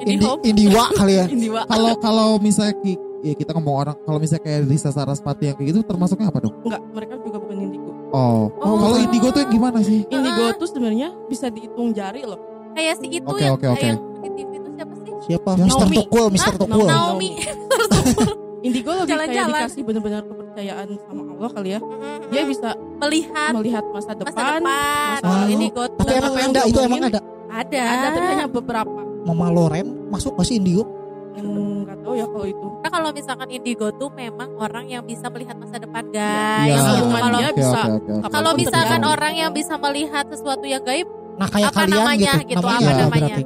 [0.00, 1.24] indi, indiwa kali ya.
[1.34, 5.56] indiwa Kalau kalau misalnya ki- ya kita ngomong orang kalau misalnya kayak Risa Sarasvati yang
[5.56, 6.54] kayak gitu termasuknya apa dong?
[6.60, 8.76] enggak mereka juga bukan indigo Oh, Oh.
[8.78, 10.06] kalau indigo tuh yang gimana sih?
[10.06, 12.38] indigo tuh sebenarnya bisa dihitung jari loh
[12.70, 13.82] kayak si itu Oke, yang oke, oke.
[13.82, 15.50] yang di TV itu siapa sih Siapa?
[15.56, 15.86] Mister.
[15.88, 16.52] Tukul, Mister?
[16.54, 16.84] Tukul.
[16.84, 17.30] Naomi
[18.64, 19.60] indigo lebih kayak Jalan-jalan.
[19.60, 21.80] dikasih benar-benar kepercayaan sama Allah kali ya
[22.26, 26.78] dia bisa melihat melihat masa masa depan depan masa ini got Tapi emang ada itu
[26.80, 27.20] emang ada.
[27.46, 30.84] ada ada tapi hanya beberapa Mama Loren masuk gak sih indigo?
[31.34, 35.56] Hmm, tahu ya kalau itu Karena kalau misalkan indigo tuh memang orang yang bisa melihat
[35.56, 36.68] masa depan guys.
[36.70, 36.78] Iya.
[36.78, 37.10] Gitu.
[37.10, 38.12] Kalau bisa oke, oke.
[38.14, 39.14] kapan kalau misalkan terjadi.
[39.18, 42.46] orang yang bisa melihat sesuatu yang gaib, Nah, kayak Apa kalian namanya gitu.
[42.46, 43.34] gitu, namanya apa ya, namanya?
[43.34, 43.42] berarti.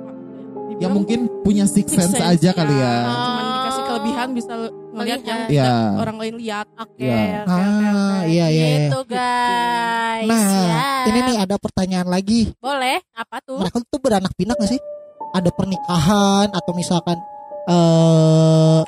[0.79, 2.95] Ya mungkin punya six six sense, sense, aja kali ya.
[3.09, 3.45] cuman
[3.99, 4.53] kelebihan bisa
[4.89, 5.51] ngelihat yang Melihat.
[5.51, 5.67] Iya.
[5.67, 7.19] tidak orang lain lihat oke, Iya.
[7.19, 8.27] oke, oke, Ah, oke.
[8.29, 8.67] iya, iya, iya.
[8.87, 10.29] Gitu guys.
[10.29, 10.89] Nah, Ya.
[11.05, 12.41] ini nih ada pertanyaan lagi.
[12.57, 13.59] boleh apa tuh?
[13.59, 14.81] Mereka tuh beranak pinak gak sih?
[15.31, 17.19] Ada pernikahan atau misalkan
[17.69, 18.81] eh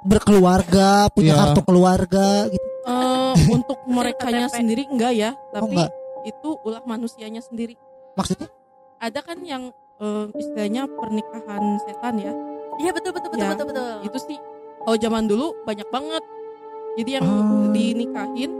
[0.00, 1.40] berkeluarga, punya Iya.
[1.42, 2.66] kartu keluarga gitu.
[2.84, 5.90] Eh, untuk merekanya sendiri enggak ya Oh, tapi enggak.
[6.24, 7.74] itu ulah manusianya sendiri
[8.14, 8.48] Maksudnya?
[8.98, 12.32] ada kan yang eh, istilahnya pernikahan setan ya
[12.78, 13.90] Iya betul betul betul Ya, betul betul.
[14.06, 14.38] itu sih
[14.80, 16.22] kalau zaman dulu banyak banget
[16.96, 17.70] jadi yang Ah.
[17.70, 18.50] dinikahin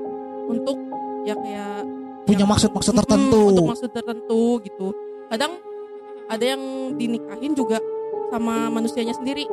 [0.46, 0.76] untuk
[1.22, 1.82] ya kayak
[2.24, 3.40] Punya maksud-maksud tertentu.
[3.50, 4.92] untuk maksud tertentu gitu
[5.26, 5.56] kadang
[6.26, 6.62] ada yang
[6.94, 7.80] dinikahin juga
[8.28, 9.48] sama manusianya sendiri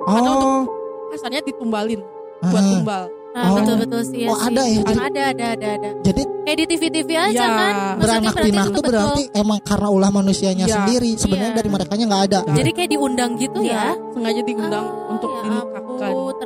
[0.00, 0.64] Oh,
[1.10, 2.00] kasarnya ditumbalin
[2.42, 2.70] buat ah.
[2.72, 3.62] tumbal Nah, Oh.
[3.62, 4.26] betul betul sih.
[4.26, 4.50] Oh, sih.
[4.50, 4.82] ada ya?
[4.82, 5.90] Emang ada ada ada ada.
[6.02, 7.54] jadi Kayak di TV-TV aja Ya, kan.
[7.70, 8.90] Maksudnya beranak berarti pinak itu betul.
[8.90, 10.74] berarti emang karena ulah manusianya Iya.
[10.74, 11.10] sendiri.
[11.14, 11.58] Sebenarnya Iya.
[11.62, 12.40] dari mereka nggak ada.
[12.50, 13.94] Jadi kayak diundang gitu ya.
[14.10, 15.29] sengaja diundang Ah, untuk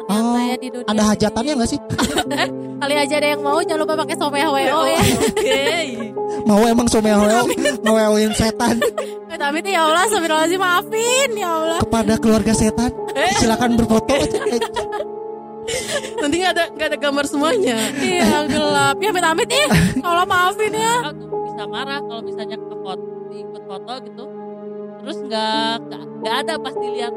[0.04, 0.36] ya ternyata Oh.
[0.38, 1.80] ya di dunia Ada hajatannya nggak sih?
[2.74, 5.00] Kali aja ada yang mau jangan lupa pakai somea WO Oh, ya.
[5.26, 5.62] Oke.
[6.44, 7.24] Mau emang someo
[7.80, 8.76] ngewewein setan
[9.26, 11.78] Eh, Tapi ya Allah Astagfirullahaladzim maafin ya Allah.
[11.80, 12.90] kepada keluarga setan.
[13.34, 14.14] Silakan berfoto.
[16.16, 17.76] Nanti nggak ada nggak ada gambar semuanya.
[17.96, 18.96] Iya gelap.
[18.96, 19.68] Ya amit-amit ih.
[19.98, 20.94] Kalau maafin ya.
[21.10, 24.24] Tuh bisa marah kalau misalnya ke foto diikut foto gitu
[24.96, 27.14] terus nggak nggak- nggak ada pas dilihat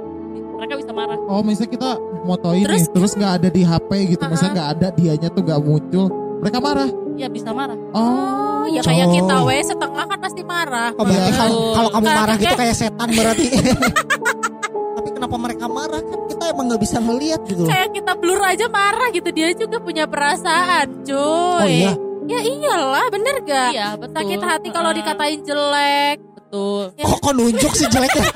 [0.58, 1.90] mereka bisa marah Oh misalnya kita
[2.22, 2.82] motoin Terus?
[2.82, 4.30] nih, terus nggak ada di HP gitu, Uh-uh.
[4.30, 6.06] misalnya nggak ada dianya tuh nggak muncul,
[6.38, 6.90] mereka marah.
[7.14, 9.16] ya bisa marah Oh, Oh, ya kayak Cowok.
[9.16, 10.90] kita we setengah kan pasti marah.
[10.92, 11.40] Oh, berarti Iya.
[11.40, 13.46] kalau kalau kamu marah gitu kayak- kayak setan berarti.
[14.98, 17.64] Tapi kenapa mereka marah kan kita emang nggak bisa ngelihat gitu.
[17.64, 17.70] loh.
[17.70, 21.16] Kayak kita blur aja marah gitu dia juga punya perasaan, cuy.
[21.16, 21.92] Oh iya.
[22.28, 23.72] Ya iyalah, bener gak?
[23.72, 26.18] iya betul Sakit hati kalau dikatain jelek.
[26.36, 28.24] betul Kok kok nunjuk sih jeleknya?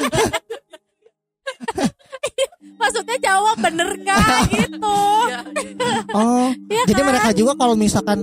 [2.82, 4.20] Maksudnya jawab bener gak
[4.56, 4.98] gitu.
[6.12, 7.08] Oh, Iya jadi kan?
[7.08, 8.20] mereka juga kalau misalkan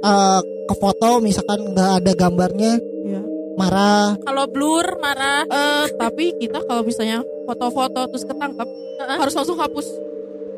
[0.00, 3.20] eh, ke foto misalkan nggak ada gambarnya Iya.
[3.56, 4.14] marah.
[4.20, 5.42] Kalau blur marah.
[5.44, 9.16] Eh, tapi kita kalau misalnya foto-foto terus ketangkap Heeh.
[9.18, 9.86] harus langsung hapus.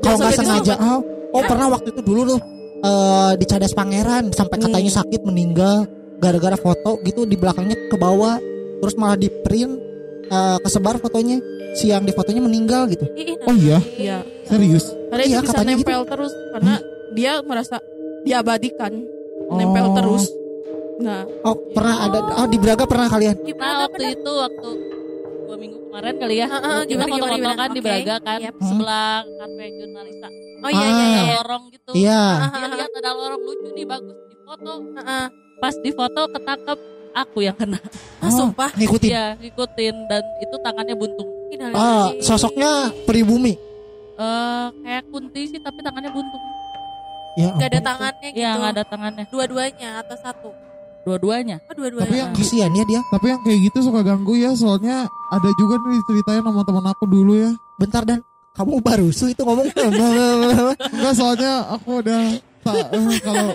[0.00, 0.74] Kalau nggak sampai sengaja.
[0.78, 1.00] Oh,
[1.32, 2.40] oh pernah waktu itu dulu tuh
[2.82, 4.66] eh, di Cadas Pangeran sampai Hmm.
[4.68, 5.86] katanya sakit meninggal
[6.18, 8.38] gara-gara foto gitu di belakangnya ke bawah
[8.78, 9.74] terus malah di print
[10.24, 11.38] eh, kesebar fotonya
[11.72, 13.04] si yang di fotonya meninggal gitu.
[13.12, 13.78] Ih, Oh iya?
[13.96, 14.18] Iya.
[14.44, 14.92] serius?
[15.08, 16.74] Karena Iya, itu bisa katanya nempel terus karena
[17.10, 17.76] dia merasa
[18.22, 18.92] diabadikan,
[19.50, 19.94] nempel Oh.
[19.94, 20.24] terus.
[20.98, 23.34] Nah, Oh pernah ada oh di Braga pernah kalian?
[23.34, 24.68] nah Gimana waktu itu waktu
[25.42, 27.84] dua minggu kemarin kali ya Heeh, kita gimana, foto-foto kan di Oke.
[27.84, 28.54] Braga kan Yap.
[28.56, 30.28] sebelah kafe jurnalisa
[30.62, 31.02] Oh iya iya Ah.
[31.02, 31.18] iya.
[31.18, 32.22] ada lorong gitu Iya.
[32.46, 35.24] dia lihat ada lorong lucu nih bagus di foto Heeh.
[35.58, 36.78] pas di foto ketangkep
[37.12, 37.78] aku yang kena
[38.24, 38.70] Ah, sumpah.
[38.74, 39.10] Ngikutin.
[39.10, 41.28] Iya ngikutin dan itu tangannya buntung
[41.72, 43.54] Ah, sosoknya pribumi.
[44.12, 46.42] eh kayak kunti sih tapi tangannya buntung
[47.32, 47.48] Ya.
[47.56, 48.40] Gak ada tangannya gitu.
[48.44, 50.50] Iya nggak ada tangannya Dua-duanya atau satu?
[51.02, 52.06] dua-duanya Oh dua-duanya.
[52.06, 53.00] Tapi yang Kasihan ya dia.
[53.08, 57.04] Tapi yang kayak gitu suka ganggu ya, soalnya ada juga nih ceritain sama teman aku
[57.08, 57.50] dulu ya.
[57.74, 59.66] Bentar dan kamu baru su itu ngomong.
[60.94, 62.22] Enggak soalnya aku udah
[62.62, 63.48] tak eh, kalau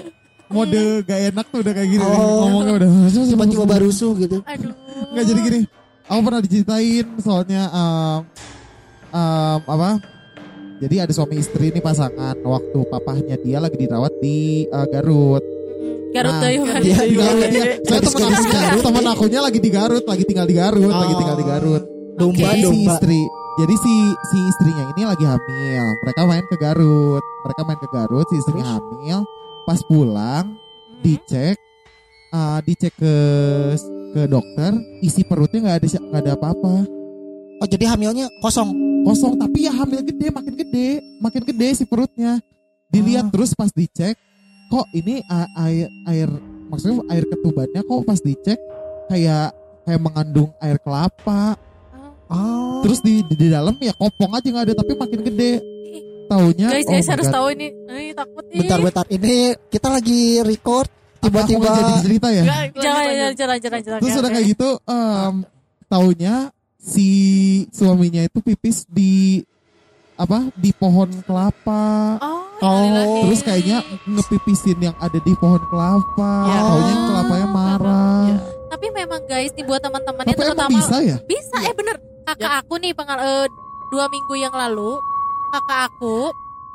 [0.50, 2.48] mode gak enak tuh udah kayak gini Oh.
[2.48, 4.40] ngomongnya udah Tiba-tiba baru su gitu.
[4.42, 4.72] Aduh.
[5.12, 5.60] Enggak jadi gini.
[6.08, 8.20] Aku pernah diceritain soalnya em,
[9.12, 9.90] em, apa?
[10.78, 15.44] Jadi ada suami istri nih pasangan waktu papahnya dia lagi dirawat di eh, Garut.
[16.08, 16.86] Garut Nah, Garut,
[17.52, 17.82] iya.
[17.84, 18.82] Saya aku, Garut.
[18.82, 21.20] temen akunya lagi di Garut, lagi tinggal di Garut, lagi Oh.
[21.20, 21.84] tinggal di Garut.
[22.16, 22.90] Domba, Jadi si domba.
[22.90, 23.20] istri,
[23.58, 23.94] jadi si
[24.26, 25.86] si istrinya ini lagi hamil.
[26.00, 27.24] Mereka main ke Garut.
[27.44, 29.20] Mereka main ke Garut, si istrinya hamil.
[29.68, 30.56] Pas pulang
[31.04, 31.60] dicek,
[32.32, 33.16] ah, dicek ke
[34.16, 34.72] ke dokter,
[35.04, 36.74] isi perutnya nggak ada nggak ada apa-apa.
[37.60, 38.72] Oh jadi hamilnya kosong.
[39.04, 42.40] Kosong tapi ya hamil gede, makin gede, makin gede si perutnya.
[42.88, 43.32] Dilihat Oh.
[43.36, 44.16] terus pas dicek,
[44.72, 45.20] kok ini
[45.60, 46.30] air air
[46.72, 48.60] maksudnya air ketubannya kok pas dicek
[49.12, 49.52] kayak
[49.84, 51.60] kayak mengandung air kelapa.
[52.32, 52.84] Oh.
[52.88, 55.60] Terus di, di, di dalam ya kopong aja nggak ada tapi makin gede.
[56.28, 57.36] Taunya Guys, oh guys harus God.
[57.36, 57.68] tahu ini.
[57.88, 58.60] Eh, takut nih.
[58.62, 59.34] bentar bentar ini
[59.68, 62.44] kita lagi record tiba-tiba jadi cerita ya.
[62.44, 64.00] Jangan, jangan, jangan, jangan, jangan.
[64.04, 65.36] Terus udah kayak gitu em,
[65.86, 66.36] taunya
[66.78, 67.08] si
[67.72, 69.42] suaminya itu pipis di
[70.16, 72.18] apa di pohon kelapa.
[72.20, 73.22] Oh, Oh.
[73.22, 76.34] Terus kayaknya ngepipisin yang ada di pohon kelapa.
[76.50, 76.60] Ya.
[76.66, 78.22] Taunya kelapanya marah.
[78.26, 78.38] Ya.
[78.68, 81.18] Tapi memang guys nih buat teman-temannya terutama bisa ya?
[81.24, 83.46] bisa eh bener kakak aku nih pengal eh,
[83.88, 84.98] dua minggu yang lalu
[85.58, 86.18] kakak aku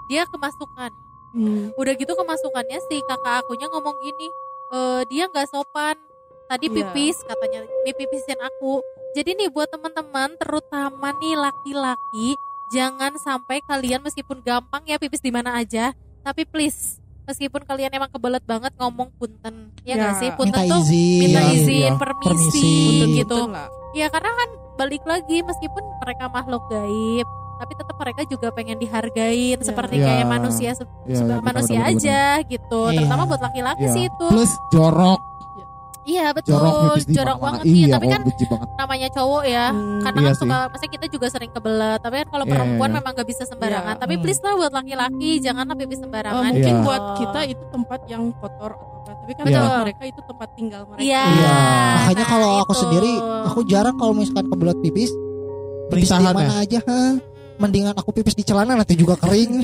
[0.07, 0.93] dia kemasukan
[1.33, 1.73] Hmm.
[1.75, 4.29] udah gitu kemasukannya si kakak akunya ngomong gini
[4.71, 5.97] eh dia nggak sopan
[6.45, 6.93] tadi Iya.
[6.93, 12.37] pipis katanya nih pipisin aku jadi nih buat teman-teman terutama nih laki-laki
[12.69, 18.11] jangan sampai kalian meskipun gampang ya pipis di mana aja tapi please meskipun kalian emang
[18.11, 20.21] kebelet banget ngomong punten ya nggak Ya.
[20.21, 21.93] sih punten minta tuh izin minta Iya, izin iya.
[21.97, 23.17] permisi, Permisi.
[23.17, 23.69] gitu lah.
[23.93, 27.25] ya karena kan balik lagi meskipun mereka makhluk gaib
[27.63, 29.63] tapi tetap mereka juga pengen dihargain Ya.
[29.63, 30.05] seperti Ya.
[30.05, 32.97] kayak manusia se- Ya, seba- ya, benar, manusia benar, aja gitu Iya.
[32.99, 33.93] terutama buat laki-laki Iya.
[33.93, 35.21] sih itu Plus jorok,
[36.03, 36.75] iya betul jorok
[37.07, 38.69] jorok, pipis banget iya, Iya, tapi oh, kan banget.
[38.75, 40.01] namanya cowok ya Hmm.
[40.03, 40.41] karena Iya kan sih.
[40.43, 42.97] suka maksudnya kita juga sering kebelet tapi kan kalau Iya, perempuan iya.
[42.99, 44.03] memang gak bisa sembarangan Iya.
[44.03, 44.23] tapi Hmm.
[44.23, 46.83] please lah buat laki-laki janganlah pipis Eh, sembarangan mungkin Iya.
[46.83, 49.61] buat kita itu tempat yang kotor atau apa tapi kan Iya.
[49.61, 51.55] buat mereka itu tempat tinggal mereka iya Iya.
[51.95, 52.81] makanya nah kalau aku itu.
[52.83, 53.13] sendiri
[53.45, 55.11] aku jarang kalau misalkan kebelet pipis
[55.87, 57.01] pipis di mana aja ha?
[57.63, 59.63] Mendingan aku pipis di celana nanti juga kering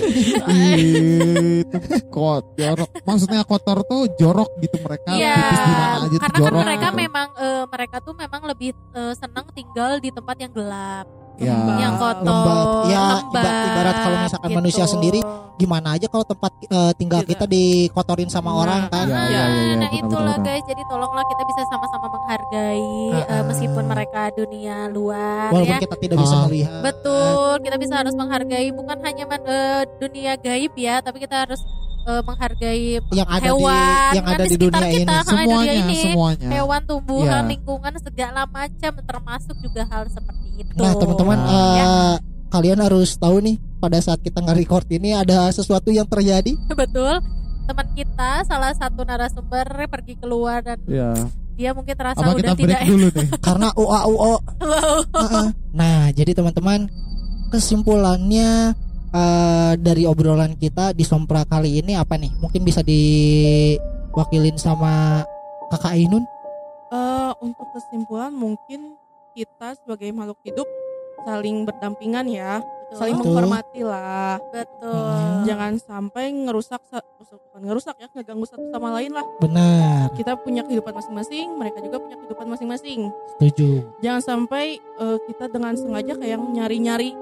[1.66, 2.90] itu kok jorok.
[3.02, 6.88] Maksudnya kotor tuh jorok gitu mereka Iya, pipis di mana aja tuh karena kan mereka
[6.88, 7.00] gitu.
[7.02, 11.06] memang eh, mereka tuh memang lebih eh, senang tinggal di tempat yang gelap.
[11.38, 11.54] Ya.
[11.78, 12.66] yang kotor Lembab.
[12.84, 14.58] Ya, lembab, iba- ibarat kalau misalkan gitu.
[14.58, 15.20] manusia sendiri,
[15.56, 17.34] Gimana aja kalau tempat eh, tinggal Gitu.
[17.34, 18.58] kita dikotorin sama Nah.
[18.58, 19.06] orang kan?
[19.06, 22.94] Iya, Ah, iya, iya, iya, nah benar, itulah guys jadi tolonglah kita bisa sama-sama menghargai
[23.10, 23.42] eh, ah.
[23.42, 26.42] meskipun mereka dunia luar Walaupun ya kita tidak bisa Ah.
[26.46, 26.80] melihat.
[26.80, 31.58] betul kita bisa harus menghargai bukan hanya man- eh, dunia gaib ya tapi kita harus
[32.08, 33.68] eh, menghargai yang ada hewan
[34.08, 35.04] di yang kan ada di di sekitar dunia kita, ini.
[35.04, 35.96] di dunia Semuanya, ini.
[36.02, 36.48] semuanya.
[36.50, 37.50] hewan tumbuhan Iya.
[37.50, 41.52] lingkungan segala macam termasuk juga hal seperti itu Nah, teman-teman Ya.
[41.78, 42.14] eh,
[42.48, 46.56] kalian harus tahu nih pada saat kita nge-record ini ada sesuatu yang terjadi.
[46.74, 47.20] betul
[47.62, 51.12] teman kita salah satu narasumber pergi keluar dan Iya.
[51.54, 53.28] dia mungkin terasa Apa udah kita break tidak dulu nih?
[53.46, 54.34] karena UA UO.
[55.12, 55.46] Heeh.
[55.70, 56.88] Nah, jadi teman-teman
[57.52, 58.72] kesimpulannya
[59.10, 62.32] eh, dari obrolan kita di Sompra kali ini apa nih?
[62.36, 65.24] Mungkin bisa diwakilin sama
[65.68, 66.24] Kakak Ainun.
[66.88, 68.96] Eh, untuk kesimpulan mungkin
[69.32, 70.66] kita sebagai makhluk hidup
[71.18, 72.96] saling berdampingan ya, Betul.
[72.96, 73.26] saling Betul.
[73.28, 74.40] menghormati lah.
[74.48, 79.26] betul Jangan sampai ngerusak sa- bukan ngerusak ya, ngeganggu satu sama lain lah.
[79.36, 83.12] Benar, Kita punya kehidupan masing-masing, mereka juga punya kehidupan masing-masing.
[83.36, 83.84] setuju.
[84.00, 87.12] Jangan sampai eh, kita dengan sengaja kayak nyari-nyari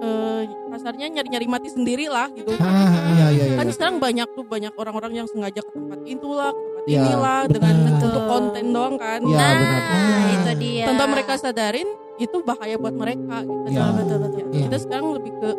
[0.00, 0.42] eh
[0.72, 2.56] kasarnya nyari-nyari mati sendiri lah gitu.
[2.56, 3.56] Ah, Iya, iya, iya.
[3.60, 7.00] Kan sekarang banyak tuh banyak orang-orang yang sengaja ke tempat itu lah, ke tempat Iya,
[7.04, 7.52] inilah benar.
[7.52, 7.92] dengan Betul.
[8.08, 9.20] untuk konten doang kan.
[9.20, 9.80] Iya, nah benar.
[9.84, 10.28] Ah.
[10.30, 13.68] itu dia tanpa mereka sadarin itu bahaya buat mereka gitu.
[13.68, 13.84] Iya.
[13.92, 14.64] betul betul Iya.
[14.66, 15.50] Kita sekarang lebih ke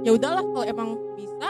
[0.00, 1.48] ya udahlah kalau emang bisa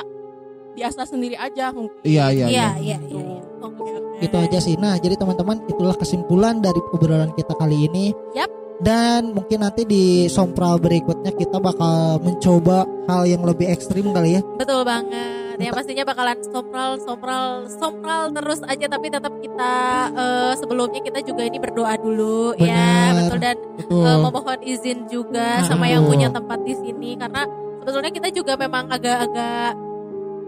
[0.71, 1.97] diasah sendiri aja mungkin.
[2.05, 2.69] Iya, iya, iya iya.
[2.77, 3.43] iya iya iya.
[3.59, 4.77] oke oke Itu aja sih.
[4.77, 8.13] Nah, jadi teman-teman itulah kesimpulan dari obrolan kita kali ini.
[8.37, 8.60] Yap.
[8.81, 14.43] Dan mungkin nanti di sompral berikutnya kita bakal mencoba hal yang lebih ekstrim kali ya.
[14.57, 19.73] betul banget ya pastinya bakalan sompral sompral sompral terus aja tapi tetap kita
[20.11, 23.29] eh, sebelumnya kita juga ini berdoa dulu ya Benar.
[23.29, 24.05] betul dan Betul.
[24.07, 27.45] eh, memohon izin juga Nah, sama yang punya tempat di sini karena
[27.77, 29.73] sebetulnya kita juga memang agak-agak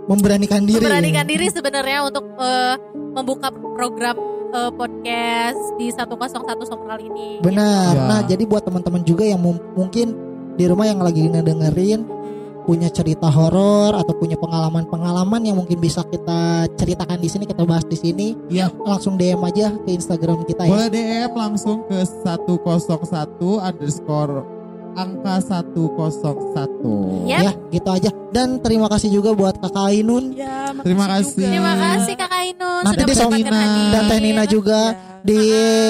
[0.03, 0.80] Memberanikan diri.
[0.80, 2.74] memberanikan diri sebenarnya untuk eh,
[3.12, 4.16] membuka program
[4.53, 7.40] eh, podcast di 101 Sompral ini.
[7.40, 7.92] Benar.
[7.96, 8.05] Ya.
[8.07, 9.40] Nah, jadi buat teman-teman juga yang
[9.72, 10.14] mungkin
[10.55, 12.05] di rumah yang lagi ngedengerin
[12.62, 17.82] punya cerita horor atau punya pengalaman-pengalaman yang mungkin bisa kita ceritakan di sini, kita bahas
[17.90, 18.70] di sini, Iya.
[18.86, 20.70] langsung DM aja ke Instagram kita ya.
[20.70, 24.62] Boleh DM langsung ke 101 underscore
[24.95, 27.24] angka 101.
[27.24, 27.40] Yap.
[27.40, 28.11] Ya, gitu aja.
[28.30, 31.12] Dan terima kasih juga buat Kakak Ainun Ya, Terima juga.
[31.20, 31.45] kasih.
[31.45, 33.90] Terima kasih Kakak Ainun Nanti sudah hadiah.
[33.90, 35.12] dan Teh Nina juga Ya.
[35.23, 35.39] Di.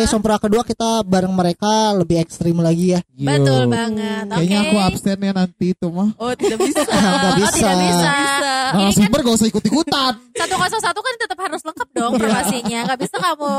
[0.05, 3.01] Sompra kedua kita bareng mereka lebih ekstrim lagi ya.
[3.12, 3.28] Yo.
[3.28, 4.24] Betul banget.
[4.28, 6.11] Kayaknya aku absen ya nanti itu mah.
[6.16, 6.83] Oh, tidak bisa.
[6.89, 7.53] Nggak Oh, bisa.
[7.55, 8.11] tidak bisa.
[8.12, 8.53] Bisa.
[8.72, 10.12] Ini Nah, kan sumber gak usah ikut-ikutan.
[10.43, 12.16] 101 kan tetap harus lengkap dong Iya.
[12.16, 12.80] informasinya.
[12.89, 13.53] Gak bisa kamu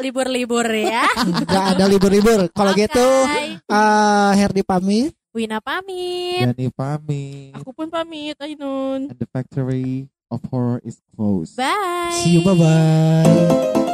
[0.00, 1.04] libur-libur ya.
[1.44, 2.40] Gak ada libur-libur.
[2.50, 2.80] Kalau Oke.
[2.82, 3.06] gitu
[3.66, 5.12] eh Herdi pamit.
[5.30, 6.46] Wina pamit.
[6.46, 7.52] Yani pamit.
[7.54, 9.10] Aku pun pamit, Ainun.
[9.10, 11.58] And the factory of horror is closed.
[11.58, 12.22] Bye.
[12.22, 13.93] See you bye bye.